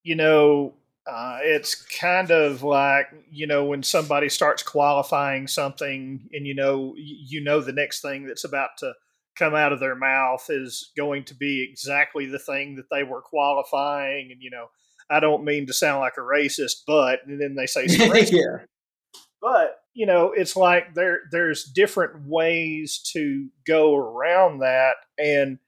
[0.02, 0.74] you know
[1.06, 6.96] uh, it's kind of like you know when somebody starts qualifying something and you know
[6.98, 8.94] you know the next thing that's about to
[9.36, 13.22] come out of their mouth is going to be exactly the thing that they were
[13.22, 14.72] qualifying and you know
[15.08, 18.66] I don't mean to sound like a racist but and then they say yeah.
[19.40, 25.60] but you know it's like there there's different ways to go around that and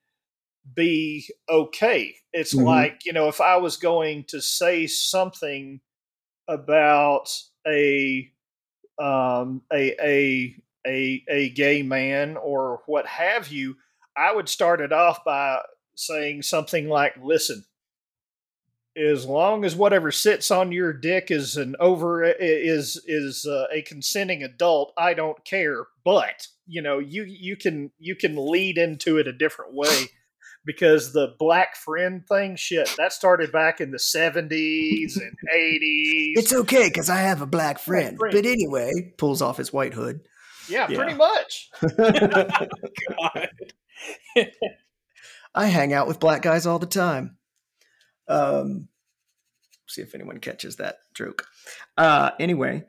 [0.73, 2.63] be okay it's Mhm.
[2.63, 5.81] like you know if i was going to say something
[6.47, 7.29] about
[7.67, 8.31] a
[8.99, 10.55] um a a
[10.87, 13.75] a a gay man or what have you
[14.15, 15.61] i would start it off by
[15.95, 17.65] saying something like listen
[18.97, 23.81] as long as whatever sits on your dick is an over is is uh, a
[23.83, 29.17] consenting adult i don't care but you know you you can you can lead into
[29.17, 30.05] it a different way
[30.65, 36.53] because the black friend thing shit that started back in the 70s and 80s It's
[36.53, 38.15] okay because I have a black friend.
[38.17, 38.31] friend.
[38.35, 40.19] But anyway, pulls off his white hood.
[40.69, 40.97] yeah, yeah.
[40.97, 43.49] pretty much God.
[45.55, 47.37] I hang out with black guys all the time.
[48.31, 48.87] Um,
[49.87, 51.45] see if anyone catches that joke.
[51.97, 52.85] Uh, anyway,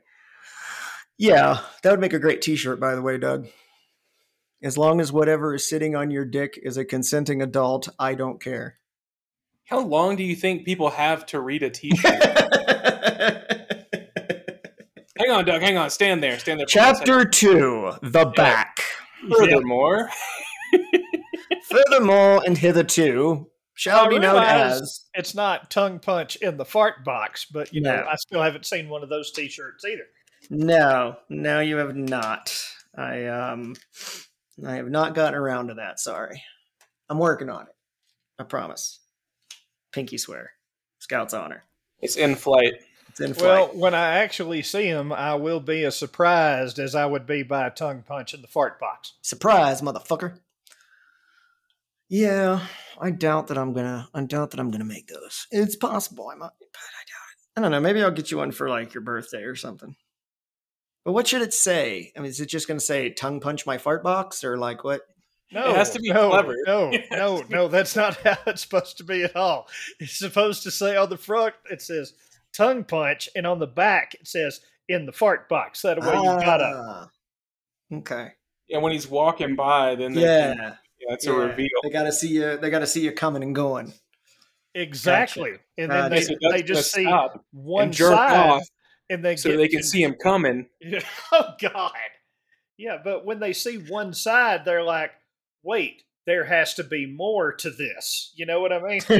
[1.17, 3.47] yeah, that would make a great T-shirt, by the way, Doug.
[4.61, 8.41] As long as whatever is sitting on your dick is a consenting adult, I don't
[8.41, 8.77] care.
[9.65, 12.05] How long do you think people have to read a T-shirt?
[15.17, 15.61] hang on, Doug.
[15.61, 15.89] Hang on.
[15.89, 16.39] Stand there.
[16.39, 16.67] Stand there.
[16.67, 17.05] for one second.
[17.05, 18.79] Chapter two: The back.
[19.37, 20.09] Furthermore,
[21.69, 27.03] Furthermore, and hitherto shall I be known as it's not tongue punch in the fart
[27.03, 28.05] box but you know No.
[28.09, 30.03] i still haven't seen one of those t-shirts either
[30.49, 32.53] No, no, you have not.
[32.95, 33.75] I um,
[34.67, 35.99] I have not gotten around to that.
[35.99, 36.43] Sorry,
[37.09, 37.75] I'm working on it.
[38.37, 38.99] I promise.
[39.91, 40.51] Pinky swear.
[40.99, 41.63] Scout's honor.
[42.01, 42.73] it's in flight.
[43.09, 43.47] It's in flight.
[43.47, 47.41] Well, when I actually see him, I will be as surprised as I would be
[47.43, 49.13] by a tongue punch in the fart box.
[49.21, 50.39] Surprise, motherfucker.
[52.09, 52.65] Yeah,
[52.99, 54.07] I doubt that I'm gonna.
[54.13, 55.47] I doubt that I'm gonna make those.
[55.51, 57.59] It's possible I might, but I doubt it.
[57.59, 57.79] I don't know.
[57.79, 59.95] Maybe I'll get you one for like your birthday or something.
[61.05, 62.11] But what should it say?
[62.15, 65.01] I mean, is it just gonna say "tongue punch my fart box" or like what?
[65.51, 66.55] No, It has to be no, clever.
[66.65, 67.67] No, no, no.
[67.67, 69.67] That's not how it's supposed to be at all.
[69.99, 72.13] It's supposed to say on the front it says
[72.53, 75.81] tongue punch, and on the back it says in the fart box.
[75.81, 76.83] That way you gotta.
[76.87, 77.09] Ah,
[77.91, 78.31] Okay.
[78.67, 80.53] Yeah, when he's walking by, then they Yeah.
[80.55, 81.33] can, yeah, that's yeah.
[81.33, 81.69] a reveal.
[81.83, 82.57] They gotta see you.
[82.57, 83.93] They gotta see you coming and going.
[84.75, 86.15] Exactly, and then Gotcha.
[86.15, 87.05] they, So they just see
[87.51, 88.67] one and jerk side, off
[89.09, 90.67] and they so get they can see him coming.
[91.31, 91.91] oh God,
[92.77, 92.97] yeah.
[93.03, 95.11] But when they see one side, they're like,
[95.63, 99.01] "Wait, there has to be more to this." You know what I mean?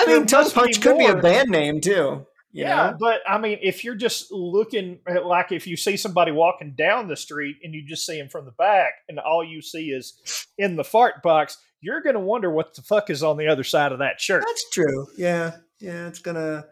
[0.00, 2.26] I mean, Tongue must be Punch could be a band name too.
[2.50, 2.96] You yeah, know?
[2.98, 7.08] but I mean, if you're just looking at like if you see somebody walking down
[7.08, 10.46] the street and you just see him from the back, and all you see is
[10.56, 13.92] in the fart box, you're gonna wonder what the fuck is on the other side
[13.92, 14.44] of that shirt.
[14.46, 15.06] that's true.
[15.16, 16.08] Yeah, yeah.
[16.08, 16.64] It's gonna.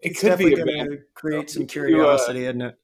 [0.00, 0.98] It It's could be a gonna band.
[1.14, 2.78] create some You could do, uh, curiosity, isn't it?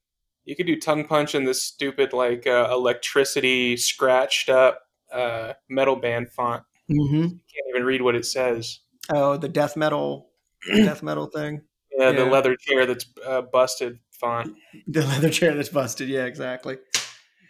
[0.44, 4.80] You could do tongue punch in this stupid like uh, electricity scratched up
[5.12, 6.62] uh, metal band font.
[6.90, 7.22] Mm-hmm.
[7.22, 8.80] Can't even read what it says.
[9.14, 10.28] Oh, the death metal,
[10.74, 11.62] death metal thing.
[11.96, 14.56] Yeah, the leather chair that's uh, busted font.
[14.86, 16.08] The leather chair that's busted.
[16.08, 16.78] Yeah, exactly.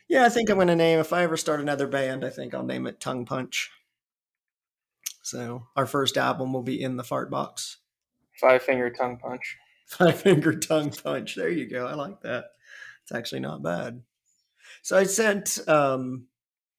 [0.09, 2.55] Yeah, I think I'm going to name, if I ever start another band, I think
[2.55, 3.71] I'll name it Tongue Punch.
[5.23, 7.79] So our first album will be In the Fart Box.
[8.41, 9.57] Five finger tongue punch.
[9.87, 11.35] Five Finger Tongue Punch.
[11.35, 11.87] There you go.
[11.87, 12.47] I like that.
[13.03, 14.03] It's actually not bad.
[14.83, 16.27] So I sent, um,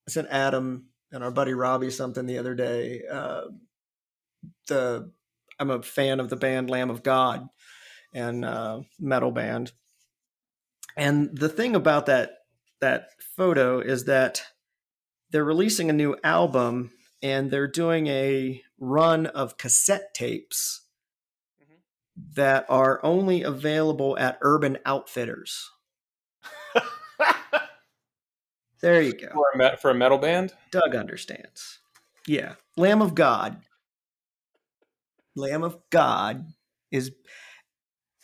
[0.07, 3.01] I sent Adam and our buddy Robbie something the other day.
[3.09, 3.45] Uh,
[4.67, 5.11] the
[5.59, 7.47] I'm a fan of the band Lamb of God
[8.15, 9.73] and uh, metal band.
[10.97, 12.31] And the thing about that
[12.81, 14.41] that photo is that
[15.29, 16.91] they're releasing a new album
[17.21, 20.81] and they're doing a run of cassette tapes
[22.33, 25.69] that are only available at Urban Outfitters.
[28.85, 29.29] There you go.
[29.33, 30.53] For a, met- for a metal band?
[30.69, 31.79] Doug understands.
[32.27, 32.53] Yeah.
[32.77, 33.61] Lamb of God.
[35.35, 36.45] Lamb of God
[36.91, 37.11] is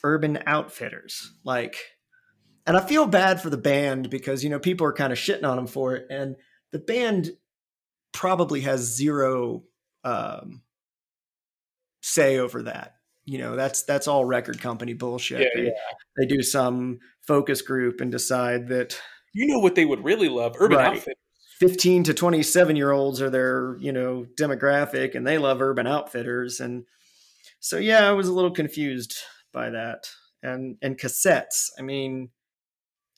[0.04, 1.34] Urban Outfitters.
[1.44, 1.78] Like,
[2.66, 5.46] and I feel bad for the band because, you know, people are kind of shitting
[5.46, 6.06] on them for it.
[6.10, 6.36] And
[6.72, 7.32] the band
[8.12, 9.64] probably has zero
[10.04, 10.62] um,
[12.02, 12.96] say over that.
[13.26, 15.42] You know, that's that's all record company bullshit.
[15.42, 15.72] Yeah, they, yeah.
[16.18, 19.00] they do some focus group and decide that
[19.34, 20.56] You know what they would really love?
[20.60, 20.88] Urban Right.
[20.88, 21.16] Outfitters.
[21.60, 26.60] 15 to 27 year olds are their you know demographic and they love urban outfitters
[26.60, 26.86] and
[27.60, 29.16] so yeah i was a little confused
[29.52, 30.10] by that
[30.44, 32.30] and and cassettes i mean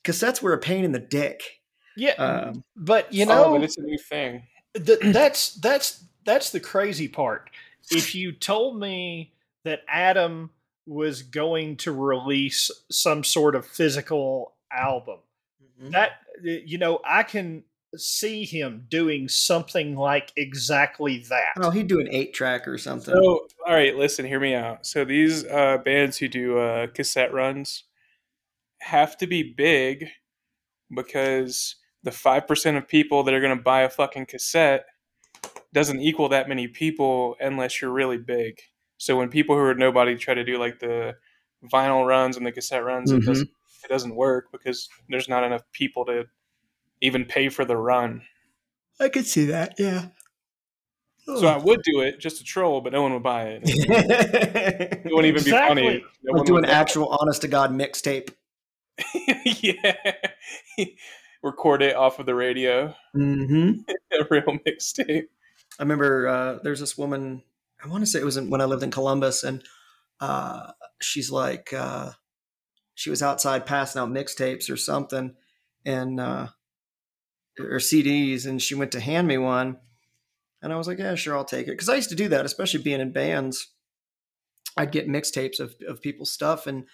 [0.04, 1.60] cassettes were a pain in the dick
[1.96, 4.42] Yeah, um, but you Oh, know, but it's a new thing.
[4.74, 7.50] th- that's that's that's the crazy part.
[7.90, 9.32] If you told me
[9.64, 10.50] that Adam
[10.86, 15.20] was going to release some sort of physical album,
[15.90, 16.12] that
[16.42, 17.64] you know, I can
[17.96, 21.52] see him doing something like exactly that.
[21.60, 24.86] oh he'd do an eight track or something So, all right, listen, hear me out.
[24.86, 27.84] So these uh, bands who do uh, cassette runs
[28.80, 30.08] have to be big
[30.94, 34.84] because the five percent of people that are going to buy a fucking cassette
[35.72, 38.58] doesn't equal that many people unless you're really big.
[38.98, 41.14] So when people who are nobody try to do like the
[41.72, 43.18] vinyl runs and the cassette runs, Mhm.
[43.18, 43.50] it doesn't
[43.84, 46.24] it doesn't work because there's not enough people to
[47.04, 48.22] even pay for the run.
[49.00, 50.06] i could see that yeah
[51.26, 53.62] So I would do it just to troll, but no one would buy it.
[55.04, 56.04] It wouldn't even be funny.
[56.22, 58.28] No like one do an buy actual honest to god mixtape
[59.44, 59.94] yeah.
[61.42, 62.94] Record it off of the radio.
[63.14, 63.80] mm-hmm.
[64.20, 65.24] A real mixtape.
[65.78, 67.42] I remember uh, there's this woman.
[67.84, 69.62] I want to say it was in, when I lived in Columbus, and
[70.20, 72.12] uh, she's like, uh,
[72.94, 75.34] she was outside passing out mixtapes or something,
[75.84, 76.46] and uh,
[77.58, 79.78] or CDs, and she went to hand me one,
[80.62, 82.46] and I was like, yeah, sure, I'll take it, because I used to do that,
[82.46, 83.70] especially being in bands.
[84.76, 86.84] I'd get mixtapes of of people's stuff, and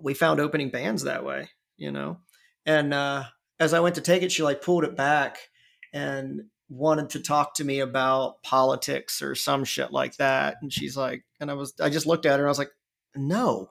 [0.00, 2.18] we found opening bands that way, you know.
[2.66, 3.24] And uh,
[3.58, 5.38] as I went to take it, she like pulled it back
[5.92, 10.56] and wanted to talk to me about politics or some shit like that.
[10.62, 12.72] And she's like, and I was, I just looked at her and I was like,
[13.14, 13.70] no.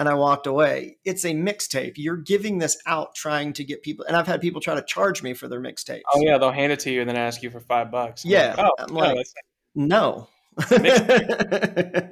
[0.00, 0.96] And I walked away.
[1.04, 1.92] It's a mixtape.
[1.96, 5.22] You're giving this out trying to get people, and I've had people try to charge
[5.22, 6.00] me for their mixtapes.
[6.14, 8.24] Oh yeah, they'll hand it to you and then ask you for five bucks.
[8.24, 9.26] I'm oh, Yeah, like, oh, I'm no, like-
[9.74, 10.28] No.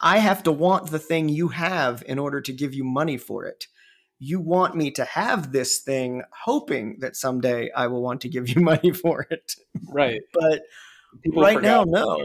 [0.00, 3.44] I have to want the thing you have in order to give you money for
[3.44, 3.66] it.
[4.20, 8.48] You want me to have this thing, hoping that someday I will want to give
[8.48, 9.54] you money for it.
[9.88, 10.20] right.
[10.32, 10.62] But
[11.22, 12.22] People right now, no.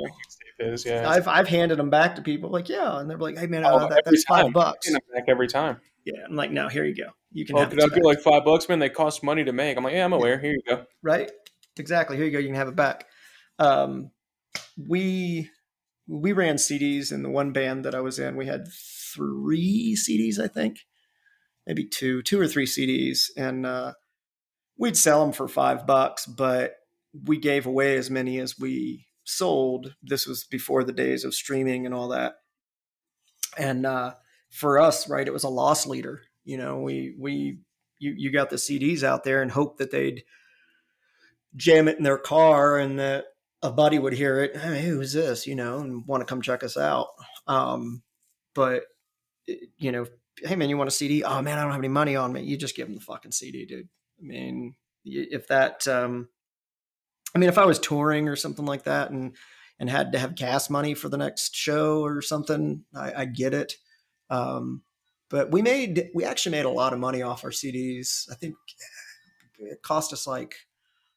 [0.62, 1.10] What a mixtape is, yeah.
[1.10, 3.78] I've I've handed them back to people like, yeah, and they're like, hey man, Oh,
[3.78, 4.90] uh, that, that's five bucks.
[5.14, 5.80] Back every time.
[6.06, 7.12] Yeah, I'm like, no, here you go.
[7.32, 7.96] You can Oh, have it I back.
[7.96, 8.80] get like five bucks, man?
[8.80, 9.78] They cost money to make.
[9.78, 10.40] I'm like, yeah, I'm aware.
[10.40, 10.86] Here you go.
[11.04, 11.32] right?
[11.78, 12.18] Exactly.
[12.18, 12.40] Here you go.
[12.40, 13.06] You can have it back.
[13.60, 14.12] Um,
[14.78, 15.50] we
[16.08, 18.36] we ran CDs in the one band that I was in.
[18.36, 18.68] We had
[19.16, 20.80] three CDs, I think,
[21.66, 23.94] maybe two, two or three CDs, and uh,
[24.78, 26.74] we'd sell them for five bucks, but
[27.26, 29.96] we gave away as many as we sold.
[30.02, 32.36] This was before the days of streaming and all that,
[33.58, 34.14] and uh,
[34.50, 36.22] for us, right, it was a loss leader.
[36.44, 37.60] You know, we we
[38.00, 40.24] you you got the CDs out there and hope that they'd
[41.56, 43.26] jam it in their car and that
[43.62, 44.58] a buddy would hear it.
[44.58, 45.46] Hey, who's this?
[45.46, 47.08] You know, and want to come check us out.
[47.48, 48.02] Um,
[48.56, 48.84] but
[49.46, 50.06] you know,
[50.44, 51.24] hey man, you want a CD?
[51.24, 52.42] Oh man, I don't have any money on me.
[52.42, 53.90] You just give them the fucking CD, dude.
[54.20, 56.30] I mean, if that, um,
[57.34, 59.36] I mean, if I was touring or something like that and
[59.80, 63.54] and had to have gas money for the next show or something, I, I get
[63.54, 63.74] it.
[64.30, 64.84] Um,
[65.30, 68.30] but we made we actually made a lot of money off our CDs.
[68.32, 68.56] I think
[69.60, 70.56] it cost us like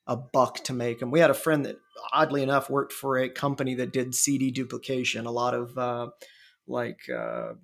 [0.06, 1.10] a buck to make them.
[1.10, 1.76] We had a friend that,
[2.12, 6.08] oddly enough, worked for a company that did CD duplication, a lot of uh,
[6.66, 7.54] like uh,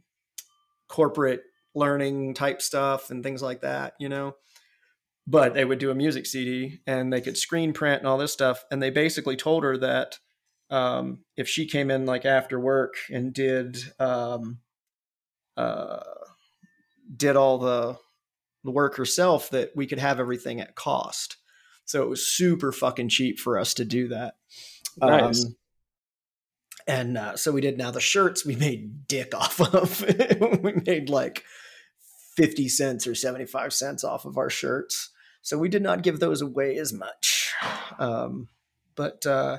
[0.89, 1.43] corporate
[1.75, 4.35] learning type stuff and things like that, you know.
[5.27, 8.33] But they would do a music CD and they could screen print and all this
[8.33, 8.65] stuff.
[8.71, 10.19] And they basically told her that
[10.71, 14.59] um, if she came in like after work and did um,
[15.57, 16.01] uh,
[17.15, 17.99] did all the
[18.63, 21.37] the work herself, that we could have everything at cost.
[21.87, 24.35] So it was super fucking cheap for us to do that.
[25.01, 25.45] Nice.
[25.45, 25.57] Um,
[26.87, 27.79] and uh, so we did.
[27.79, 30.01] Now the shirts we made dick off of.
[30.63, 31.43] we made like
[32.41, 35.11] fifty cents or seventy five cents off of our shirts.
[35.43, 37.53] So we did not give those away as much.
[37.99, 38.49] Um,
[38.95, 39.59] but uh,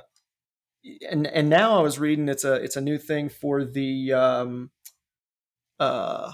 [1.10, 4.72] and and now I was reading it's a it's a new thing for the um,
[5.80, 6.32] uh,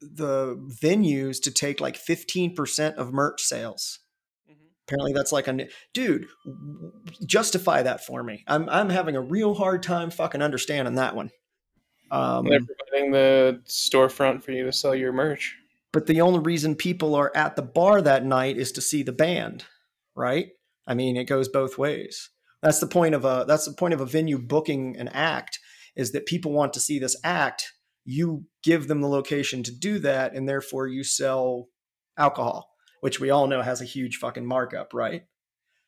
[0.00, 4.00] the venues to take like fifteen percent of merch sales.
[4.86, 6.28] Apparently, that's like a dude.
[7.26, 8.42] Justify that for me.
[8.46, 11.30] I'm I'm having a real hard time fucking understanding that one.
[12.10, 15.56] Um, They're providing the storefront for you to sell your merch.
[15.92, 19.12] but the only reason people are at the bar that night is to see the
[19.12, 19.64] band,
[20.14, 20.48] right?
[20.86, 22.30] I mean, it goes both ways.
[22.62, 25.58] That's the point of a that's the point of a venue booking an act
[25.96, 27.72] is that people want to see this act.
[28.04, 31.68] You give them the location to do that, and therefore you sell
[32.16, 35.22] alcohol, which we all know has a huge fucking markup, right?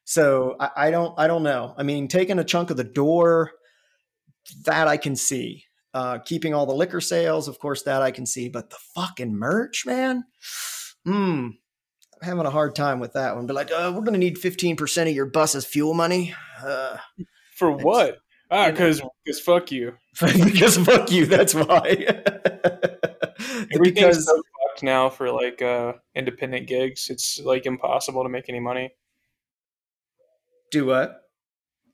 [0.05, 1.75] So I, I don't I don't know.
[1.77, 3.53] I mean, taking a chunk of the door,
[4.65, 5.65] that I can see.
[5.93, 8.49] Uh, keeping all the liquor sales, of course, that I can see.
[8.49, 10.25] But the fucking merch, man,
[11.05, 11.53] hmm, I'm
[12.23, 13.47] having a hard time with that one.
[13.47, 16.35] But like, uh, we're gonna need 15% of your bus's fuel money.
[16.65, 16.97] Uh,
[17.57, 18.19] For what?
[18.53, 19.95] Ah, because because fuck you.
[20.21, 21.27] because fuck you.
[21.27, 22.23] That's why.
[23.83, 27.09] Because so fucked now for like uh independent gigs.
[27.09, 28.93] It's like impossible to make any money.
[30.71, 31.23] do what?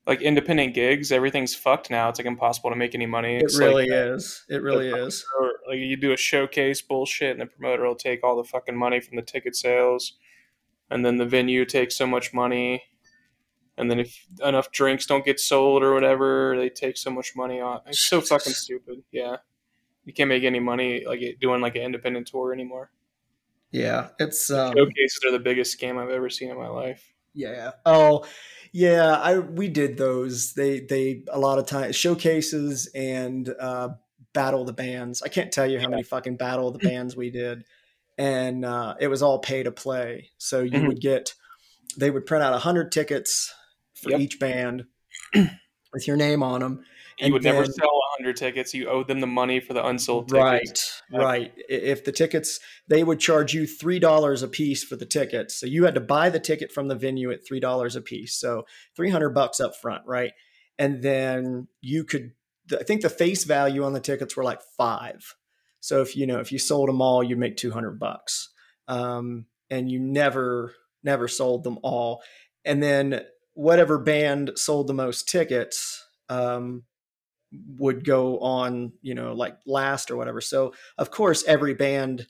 [0.06, 2.08] Like independent gigs, everything's fucked now.
[2.08, 3.36] It's like impossible to make any money.
[3.36, 4.44] It It's really like, is.
[4.48, 5.24] It really is.
[5.68, 9.00] like you do a showcase bullshit, and the promoter will take all the fucking money
[9.00, 10.12] from the ticket sales,
[10.90, 12.84] and then the venue takes so much money,
[13.76, 17.60] and then if enough drinks don't get sold or whatever, they take so much money
[17.60, 17.80] on.
[17.86, 19.02] It's so fucking stupid.
[19.10, 19.38] Yeah,
[20.04, 22.92] you can't make any money like doing like an independent tour anymore.
[23.72, 27.12] Yeah, it's um, Showcases are the biggest scam I've ever seen in my life.
[27.34, 27.72] Yeah.
[27.84, 28.24] Oh,
[28.76, 29.14] yeah.
[29.16, 30.52] I we did those.
[30.52, 33.90] They they a lot of times showcases and uh,
[34.34, 35.22] battle the bands.
[35.22, 37.64] I can't tell you how many fucking battle the bands we did,
[38.18, 40.30] and uh, it was all pay to play.
[40.38, 40.86] So you Mhm.
[40.88, 41.34] would get
[41.96, 43.54] they would print out a hundred tickets
[43.94, 44.20] for Yep.
[44.20, 44.84] each band
[45.92, 46.84] with your name on them.
[47.18, 48.74] You would never sell hundred tickets.
[48.74, 51.02] You owed them the money for the unsold tickets.
[51.12, 51.52] Right, right.
[51.68, 55.58] If the tickets, they would charge you three dollars a piece for the tickets.
[55.58, 58.34] So you had to buy the ticket from the venue at three dollars a piece.
[58.34, 58.64] So
[58.94, 60.32] three hundred bucks up front, right?
[60.78, 62.32] And then you could,
[62.72, 65.34] I think the face value on the tickets were like five.
[65.80, 68.50] So if you know if you sold them all, you'd make two hundred bucks.
[68.88, 72.22] Um, and you never, never sold them all.
[72.64, 73.22] And then
[73.54, 76.04] whatever band sold the most tickets.
[76.28, 76.84] Um,
[77.78, 80.40] would go on, you know, like last or whatever.
[80.40, 82.26] So of course every band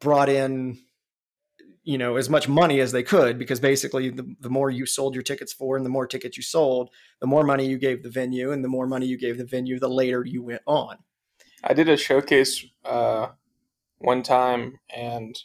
[0.00, 0.78] brought in,
[1.82, 5.14] you know, as much money as they could because basically the, the more you sold
[5.14, 6.90] your tickets for and the more tickets you sold,
[7.20, 9.78] the more money you gave the venue and the more money you gave the venue,
[9.78, 10.98] the later you went on.
[11.62, 13.28] I did a showcase uh,
[13.98, 15.38] one time, and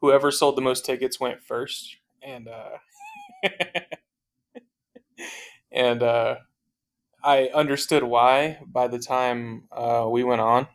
[0.00, 2.78] whoever sold the most tickets went first, and uh,
[5.72, 6.36] and uh,
[7.26, 10.68] I understood why by the time uh, we went on,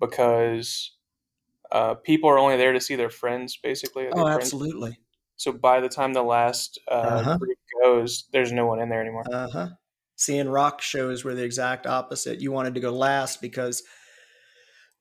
[0.00, 0.92] because
[1.72, 4.04] uh, people are only there to see their friends, basically.
[4.04, 4.44] their Oh, friends.
[4.44, 4.98] absolutely.
[5.36, 7.38] So by the time the last uh, Uh-huh.
[7.38, 9.24] group goes, there's no one in there anymore.
[9.32, 9.68] Uh huh.
[10.16, 12.40] Seeing rock shows were the exact opposite.
[12.40, 13.82] You wanted to go last because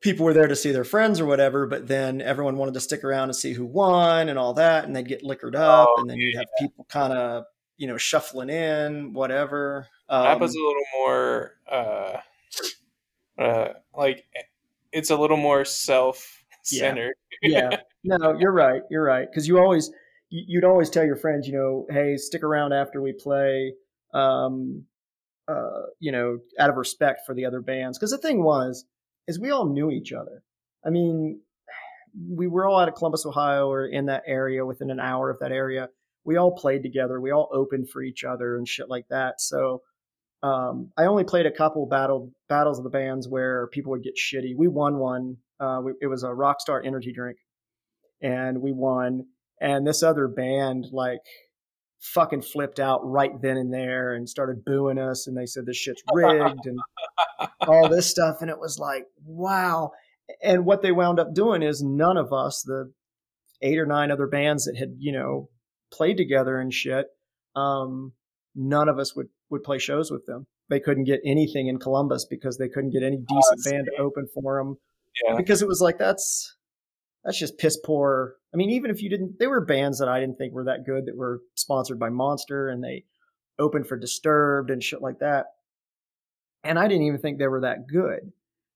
[0.02, 3.04] people were there to see their friends or whatever, but then everyone wanted to stick
[3.04, 6.10] around and see who won and all that, and they'd get liquored up, Oh, and
[6.10, 7.44] then you'd have people kind of,
[7.80, 9.88] you know, shuffling in, whatever.
[10.10, 12.18] Um, That was a little more uh,
[13.42, 14.26] uh, like
[14.92, 17.16] it's a little more self-centered.
[17.42, 17.78] yeah.
[18.04, 18.82] No, you're right.
[18.92, 19.28] You're right.
[19.30, 19.92] Because you always,
[20.30, 23.74] you'd always tell your friends, you know, hey, stick around after we play.
[24.14, 24.84] Um,
[25.48, 27.98] uh, you know, out of respect for the other bands.
[27.98, 28.86] Because the thing was,
[29.28, 30.44] is we all knew each other.
[30.86, 31.40] I mean,
[32.30, 35.40] we were all out of Columbus, Ohio, or in that area within an hour of
[35.40, 35.90] that area.
[36.26, 37.20] We all played together.
[37.20, 39.42] We all opened for each other and shit like that.
[39.42, 39.82] So
[40.44, 44.16] um, I only played a couple battle battles of the bands where people would get
[44.16, 44.56] shitty.
[44.56, 45.38] We won one.
[45.60, 47.38] Uh, we, it was a Rockstar energy drink,
[48.22, 49.26] and we won.
[49.60, 51.20] and this other band like
[52.02, 55.76] fucking flipped out right then and there and started booing us and they said this
[55.76, 56.80] shit's rigged and
[57.68, 59.92] all this stuff and it was like wow
[60.42, 62.90] and what they wound up doing is none of us the
[63.62, 65.50] eight or nine other bands that had you know
[65.92, 67.08] played together and shit
[67.56, 68.12] um
[68.56, 72.26] none of us would would play shows with them they couldn't get anything in columbus
[72.30, 74.78] because they couldn't get any decent band to open for them
[75.28, 75.36] Yeah.
[75.36, 76.56] because it was like that's
[77.26, 78.36] that's just piss poor.
[78.54, 80.86] I mean, even if you didn't, there were bands that I didn't think were that
[80.86, 83.04] good that were sponsored by Monster and they
[83.60, 85.48] opened for Disturbed and shit like that.
[86.64, 88.32] And I didn't even think they were that good,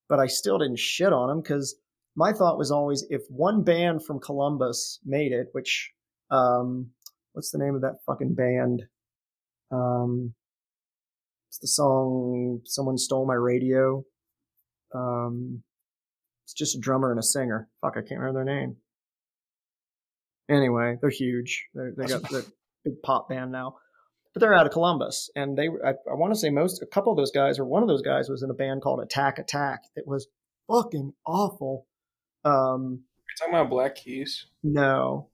[0.09, 1.76] but I still didn't shit on them because
[2.18, 5.93] my thought was always if one band from Columbus made it, which,
[6.30, 6.89] um,
[7.34, 8.84] what's the name of that fucking band?
[9.71, 10.34] Um,
[11.49, 14.03] it's the song "Someone Stole My Radio."
[14.95, 15.63] Um,
[16.45, 17.69] it's just a drummer and a singer.
[17.81, 18.77] Fuck, I can't remember their name.
[20.49, 21.67] Anyway, they're huge.
[21.73, 22.45] They're, they got the
[22.84, 23.77] big pop band now,
[24.34, 25.67] but they're out of Columbus, and they.
[25.67, 28.01] I, I want to say most, a couple of those guys, or one of those
[28.01, 29.84] guys, was in a band called Attack Attack.
[29.95, 30.27] It was
[30.69, 31.88] fucking awful.
[32.43, 34.47] Um, You're talking about Black Keys.
[34.63, 35.29] no,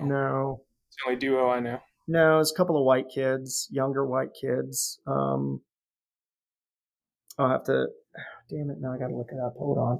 [0.00, 0.04] Oh.
[0.04, 0.60] no,
[0.96, 1.78] the only duo I know.
[2.08, 2.38] no.
[2.40, 5.00] It's a couple of white kids, younger white kids.
[5.06, 5.60] Um,
[7.38, 7.86] I'll have to.
[8.50, 8.76] Damn it!
[8.80, 9.54] Now I got to look it up.
[9.56, 9.98] Hold on.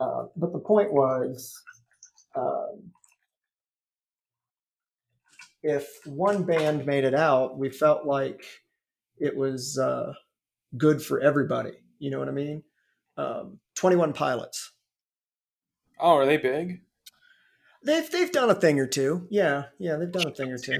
[0.00, 1.54] Uh, but the point was,
[2.34, 2.90] um,
[5.62, 8.44] if one band made it out, we felt like
[9.18, 10.12] it was uh,
[10.76, 11.72] good for everybody.
[11.98, 12.62] You know what I mean?
[13.16, 14.72] Um, Twenty One Pilots.
[16.00, 16.80] Oh, are they big?
[17.84, 19.26] They've they've done a thing or two.
[19.30, 20.78] Yeah, yeah, they've done a thing or two.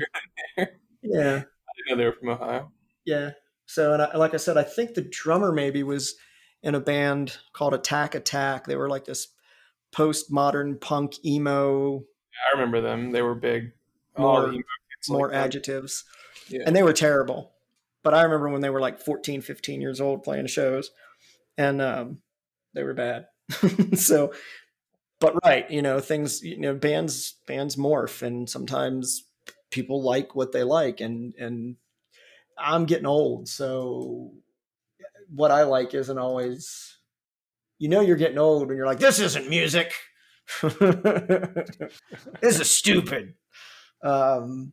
[1.05, 2.70] Yeah, I didn't know they were from Ohio.
[3.05, 3.30] yeah.
[3.66, 6.14] So, and I, like I said, I think the drummer maybe was
[6.62, 8.66] in a band called Attack Attack.
[8.66, 9.26] They were like this
[9.92, 13.11] postmodern punk emo, I remember them.
[13.11, 13.72] They were big.
[14.16, 16.05] More- All emo kids more like adjectives,
[16.48, 16.62] Yeah.
[16.66, 17.53] and they were terrible.
[18.05, 20.90] But I remember when they were like 14, 15 years old playing shows,
[21.59, 22.18] and um,
[22.74, 23.26] they were bad.
[23.94, 24.32] so,
[25.23, 29.25] but right, you know, things, you know, bands bands morph, and sometimes
[29.70, 31.77] people like what they like, and and
[32.59, 34.33] I'm getting old, so
[35.33, 36.99] what I like isn't always.
[37.79, 39.93] You know, you're getting old when you're like, this isn't music.
[40.62, 43.35] this is stupid.
[44.05, 44.73] Um,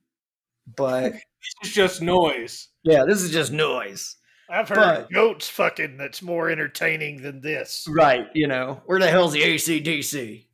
[0.75, 1.13] but
[1.61, 2.69] this is just noise.
[2.83, 4.15] yeah, this is just noise.
[4.51, 7.87] I've heard But- goats fucking that's more entertaining than this.
[7.89, 10.45] Right, you know, where the hell's the ACDC?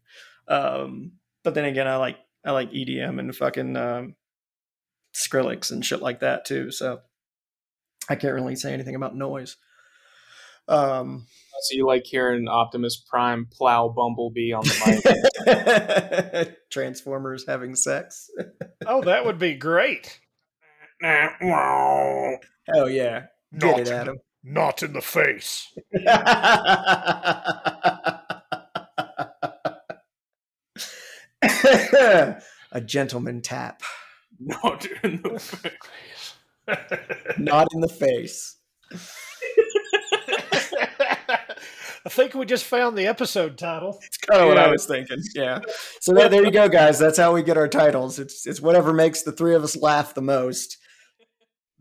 [0.47, 4.15] Um, but then again, I like I like EDM and fucking um,
[5.15, 6.71] Skrillex and shit like that too.
[6.71, 6.99] So
[8.09, 9.55] I can't really say anything about noise.
[10.67, 11.25] Um,
[11.61, 16.57] So you like hearing Optimus Prime plow Bumblebee on the mic?
[16.71, 18.29] Transformers having sex.
[18.85, 20.19] Oh, that would be great.
[21.01, 23.25] Hell yeah,
[23.55, 24.17] Not, get it, in the- Adam.
[24.43, 25.71] not in the face.
[32.71, 33.81] A gentleman tap,
[34.39, 36.33] Not in the face.
[37.37, 38.57] not in the face.
[42.07, 43.97] I think we just found the episode title.
[44.05, 45.17] It's kind of what I was thinking.
[45.33, 45.59] Yeah.
[46.01, 46.99] So that, there you go, guys.
[46.99, 48.19] That's how we get our titles.
[48.19, 50.77] It's it's whatever makes the three of us laugh the most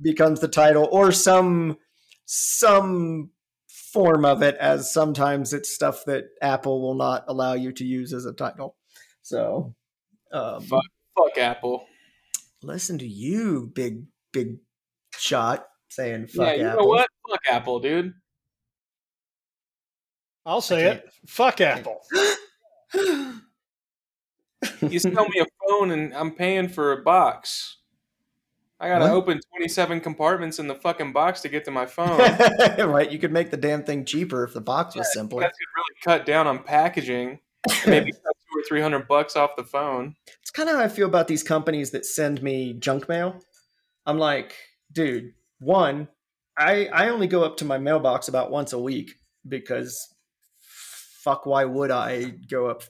[0.00, 1.78] becomes the title, or some
[2.26, 3.30] some
[3.68, 4.56] form of it.
[4.56, 8.76] As sometimes it's stuff that Apple will not allow you to use as a title.
[9.22, 9.74] So,
[10.32, 10.84] um, Fuck.
[11.16, 11.86] Fuck Apple.
[12.62, 14.58] listen to you, big big
[15.16, 16.80] shot, saying fuck yeah, you Apple.
[16.82, 17.08] know what?
[17.30, 18.12] Fuck Apple, dude.
[20.44, 21.08] I'll say it.
[21.26, 22.00] Fuck Apple.
[22.92, 23.38] You
[24.98, 27.78] sell me a phone and I'm paying for a box.
[28.80, 29.12] I gotta What?
[29.12, 32.18] open 27 compartments in the fucking box to get to my phone.
[32.90, 33.10] right?
[33.10, 35.42] You could make the damn thing cheaper if the box was You simpler.
[35.42, 37.38] guys could really cut down on packaging.
[37.86, 40.16] Maybe two or three hundred bucks off the phone.
[40.42, 43.40] It's kind of how I feel about these companies that send me junk mail.
[44.06, 44.54] I'm like,
[44.92, 46.08] dude, one,
[46.58, 49.12] I I only go up to my mailbox about once a week
[49.48, 50.12] because
[51.22, 52.82] fuck, why would I go up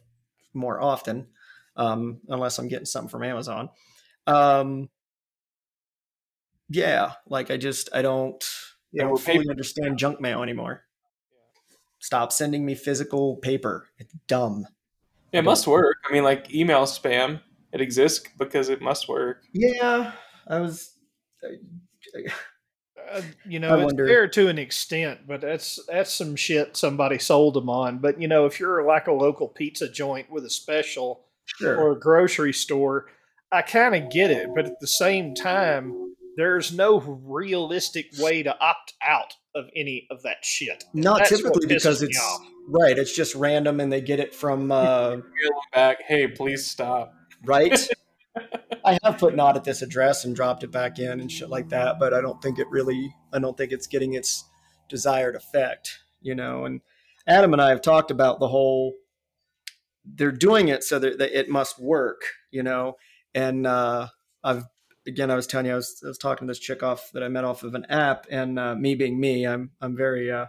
[0.55, 1.29] more often?
[1.77, 3.69] Um, unless I'm getting something from Amazon.
[4.27, 4.89] Um,
[6.69, 8.49] yeah, like I just I don't I
[8.93, 10.85] Yeah, don't fully paper- understand junk mail anymore.
[12.01, 13.89] Stop sending me physical paper.
[13.99, 14.67] It's dumb.
[15.33, 15.97] It must work.
[16.09, 17.41] I mean, like email spam,
[17.73, 19.43] it exists because it must work.
[19.53, 20.13] Yeah,
[20.47, 20.93] I was.
[23.13, 26.77] Uh, you I know, it's wonder- fair to an extent, but that's that's some shit
[26.77, 27.99] somebody sold them on.
[27.99, 31.77] But you know, if you're like a local pizza joint with a special, Sure.
[31.77, 33.07] or a grocery store,
[33.53, 34.49] I kind of get it.
[34.55, 36.04] But at the same time,
[36.37, 40.85] there's no realistic way to opt out of any of that shit.
[40.93, 42.99] Not That's typically because it's right.
[42.99, 45.19] It's just random, and they get it from uh,
[45.73, 45.99] back.
[46.07, 47.15] Hey, please stop.
[47.45, 47.79] right.
[48.85, 51.69] I have put not at this address and dropped it back in and shit like
[51.69, 53.15] that, but I don't think it really.
[53.33, 54.45] I don't think it's getting its
[54.89, 56.01] desired effect.
[56.21, 56.81] You know, and
[57.27, 58.95] Adam and I have talked about the whole.
[60.05, 62.23] They're doing it so that, that it must work.
[62.51, 62.97] You know,
[63.35, 64.09] and uh,
[64.43, 64.65] I've
[65.07, 67.23] again, I was telling you, I was, I was talking to this chick off that
[67.23, 70.47] I met off of an app, and uh, me being me, I'm I'm very uh,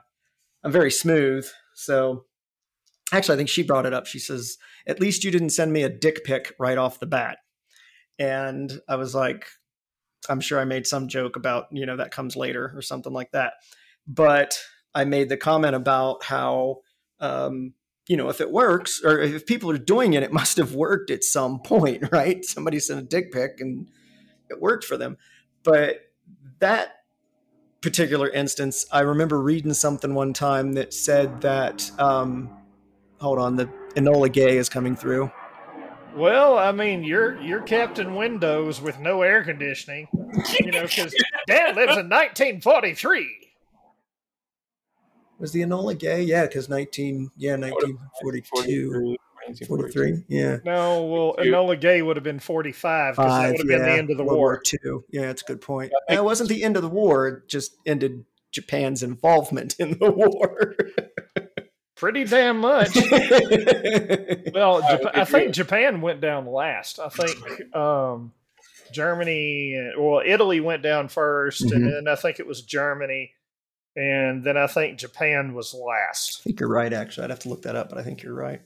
[0.64, 1.47] I'm very smooth.
[1.74, 2.26] So
[3.12, 4.06] actually, I think she brought it up.
[4.06, 7.39] She says, "At least you didn't send me a dick pic right off the bat."
[8.18, 9.45] And I was like,
[10.30, 13.32] I'm sure I made some joke about you know that comes later or something like
[13.32, 13.53] that,
[14.08, 14.60] but
[14.93, 16.82] I made the comment about how.
[17.20, 17.74] Um,
[18.08, 21.10] you know, if it works or if people are doing it, it must have worked
[21.10, 22.45] at some point, right?
[22.45, 23.88] Somebody sent a dick pic and
[24.56, 25.18] it worked for them.
[25.64, 26.01] But
[26.60, 26.95] that
[27.82, 32.49] particular instance, I remember reading something one time that said that, um,
[33.20, 35.32] hold on, the Enola Gay is coming through.
[36.16, 40.08] Well, I mean, you're you're Captain Windows with no air conditioning,
[40.62, 41.14] you know, because
[41.47, 43.28] Dad lives in 1943.
[45.38, 46.24] Was the Enola Gay?
[46.24, 49.18] Yeah, because 19, yeah, 1942,
[49.68, 50.24] 43.
[50.28, 50.58] Yeah.
[50.66, 51.52] No, well, Two.
[51.52, 54.10] Enola Gay would have been 45 because that Five, would have been the yeah, end
[54.12, 54.62] of the World war.
[54.66, 55.04] Two.
[55.10, 55.91] Yeah, that's a good point.
[55.93, 59.98] I think- it wasn't the end of the war; it just ended Japan's involvement in
[60.00, 60.76] the war.
[61.96, 62.89] Pretty damn much.
[64.54, 65.54] Well, I Jap- would I think.
[65.54, 67.00] Japan went down last.
[67.00, 68.32] I think um,
[68.91, 71.76] Germany, well, Italy went down 1st Mhm.
[71.76, 73.34] and then I think it was Germany,
[73.98, 76.41] and then I think Japan was last.
[76.41, 76.91] I think you're right.
[76.93, 78.62] Actually, I'd have to look that up, but I think you're right.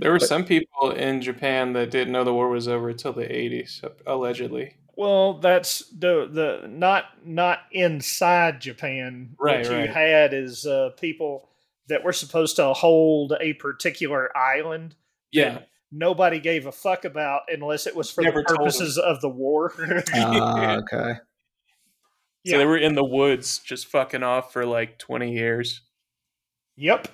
[0.00, 3.12] There were But- some people in Japan that didn't know the war was over until
[3.12, 4.76] the 80s, allegedly.
[4.96, 9.34] Well, that's the the not not inside Japan.
[9.38, 9.90] Right, what you right.
[9.90, 11.48] had is uh, people
[11.88, 14.96] that were supposed to hold a particular island.
[15.32, 15.60] Yeah.
[15.92, 19.72] Nobody gave a fuck about unless it was for Never the purposes of the war.
[20.14, 21.14] Ah, okay.
[22.46, 25.82] So they were in the woods just fucking off for like 20 years.
[26.76, 27.08] Yep.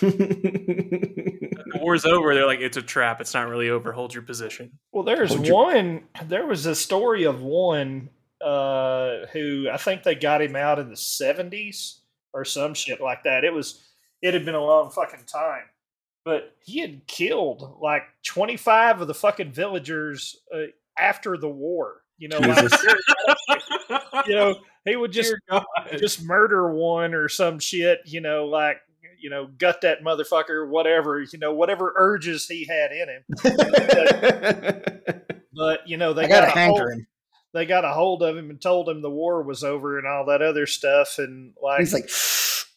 [0.00, 2.34] The war's over.
[2.34, 3.20] They're like, it's a trap.
[3.20, 3.92] It's not really over.
[3.92, 4.72] Hold your position.
[4.92, 6.02] Well, there's Hold your- one.
[6.26, 8.10] There was a story of one
[8.40, 11.98] uh, who I think they got him out in the '70s
[12.32, 13.44] or some shit like that.
[13.44, 13.86] It was.
[14.22, 15.64] It had been a long fucking time,
[16.26, 20.64] but he had killed like 25 of the fucking villagers uh,
[20.98, 22.02] after the war.
[22.18, 22.70] You know, like,
[24.26, 25.34] you know, he would just
[25.96, 28.00] just murder one or some shit.
[28.04, 28.76] You know, like
[29.20, 31.20] you know, gut that motherfucker, whatever.
[31.20, 33.24] You know, whatever urges he had in him.
[35.52, 37.06] But you know, they I got a hold- hankering.
[37.52, 40.26] they got a hold of him and told him the war was over and all
[40.26, 42.08] that other stuff and like, He's like,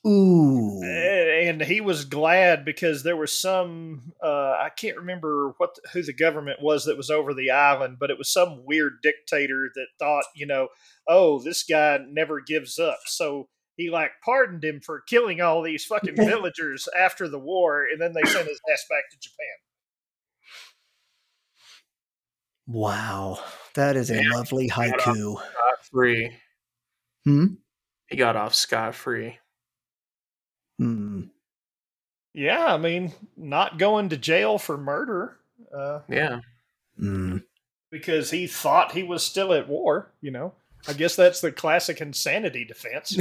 [0.06, 0.82] ooh.
[0.84, 4.28] and he was glad because there was some uh,
[4.60, 8.18] I can't remember what who the government was that was over the island, but it
[8.18, 10.70] was some weird dictator that thought, you know,
[11.08, 13.00] oh, this guy never gives up.
[13.06, 18.02] So he like pardoned him for killing all these fucking villagers after the war, and
[18.02, 19.48] then they sent his ass back to Japan.
[22.68, 23.40] Wow,
[23.76, 25.42] that is a lovely haiku.
[25.92, 26.32] Free.
[27.26, 27.46] Hmm.
[28.08, 29.38] He got off scot free.
[30.80, 31.24] Hmm.
[32.34, 35.38] Yeah, I mean, not going to jail for murder.
[35.76, 36.40] Uh, Yeah.
[36.98, 37.38] Hmm.
[37.92, 40.12] because he thought he was still at war.
[40.22, 40.54] You know,
[40.88, 43.12] I guess that's the classic insanity defense.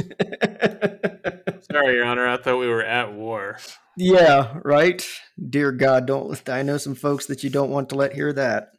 [1.71, 2.27] Sorry, Your Honor.
[2.27, 3.57] I thought we were at war.
[3.97, 4.59] yeah.
[4.63, 5.05] Right.
[5.49, 6.49] Dear God, don't.
[6.49, 8.69] I know some folks that you don't want to let hear that.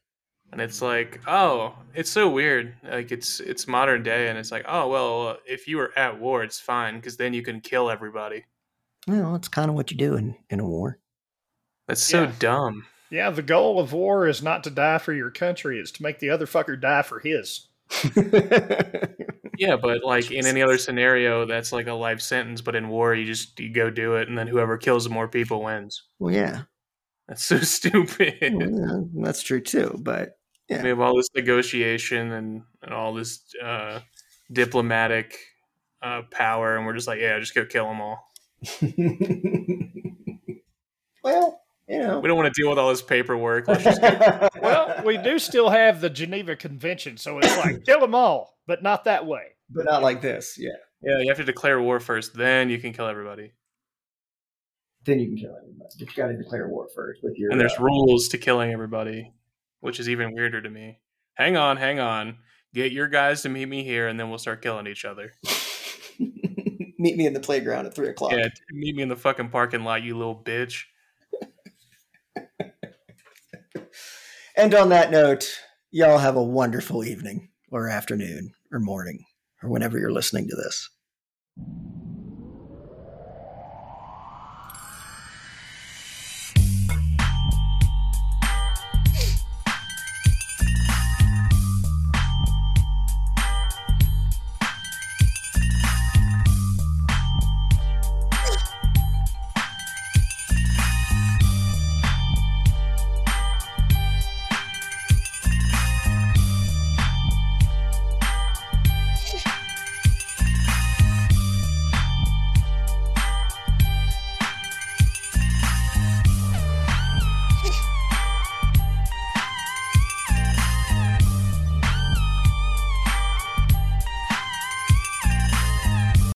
[0.52, 2.74] And it's like, oh, it's so weird.
[2.88, 6.20] Like it's it's modern day, and it's like, oh well, uh, if you were at
[6.20, 8.44] war, it's fine because then you can kill everybody.
[9.08, 10.98] Well, that's kind of what you do in in a war.
[11.88, 12.32] That's so Yeah.
[12.38, 12.86] dumb.
[13.10, 16.20] yeah, the goal of war is not to die for your country; it's to make
[16.20, 17.66] the other fucker die for his.
[19.58, 22.60] Yeah, but like in any other scenario, that's like a life sentence.
[22.60, 25.62] But in war, you just you go do it, and then whoever kills more people
[25.62, 26.02] wins.
[26.18, 26.62] well, yeah.
[27.28, 28.36] That's so stupid.
[28.52, 29.98] Well, yeah, that's true too.
[30.02, 30.38] But
[30.68, 34.00] we have all this negotiation and, and all this uh,
[34.52, 35.36] diplomatic
[36.02, 38.30] uh, power, and we're just like, yeah, just go kill them all.
[41.22, 42.20] well, you know.
[42.20, 43.68] We don't want to deal with all this paperwork.
[43.68, 44.00] Let's just.
[44.62, 48.82] Well, we do still have the Geneva Convention, so it's like kill them all, but
[48.82, 49.42] not that way.
[49.68, 50.56] but not like this.
[50.58, 50.70] Yeah.
[51.02, 53.52] yeah, you have to declare war first, then you can kill everybody.
[55.04, 55.90] then you can kill everybody.
[55.98, 57.50] But you got to declare war first with your.
[57.50, 59.32] And there's uh, rules to killing everybody,
[59.80, 61.00] which is even weirder to me.
[61.34, 62.38] Hang on, hang on.
[62.72, 65.32] Get your guys to meet me here, and then we'll start killing each other.
[66.18, 68.32] meet me in the playground at three o'clock.
[68.32, 70.84] Yeah, meet me in the fucking parking lot, you little bitch.
[74.56, 75.44] And on that note,
[75.90, 79.24] y'all have a wonderful evening or afternoon or morning
[79.62, 80.90] or whenever you're listening to this.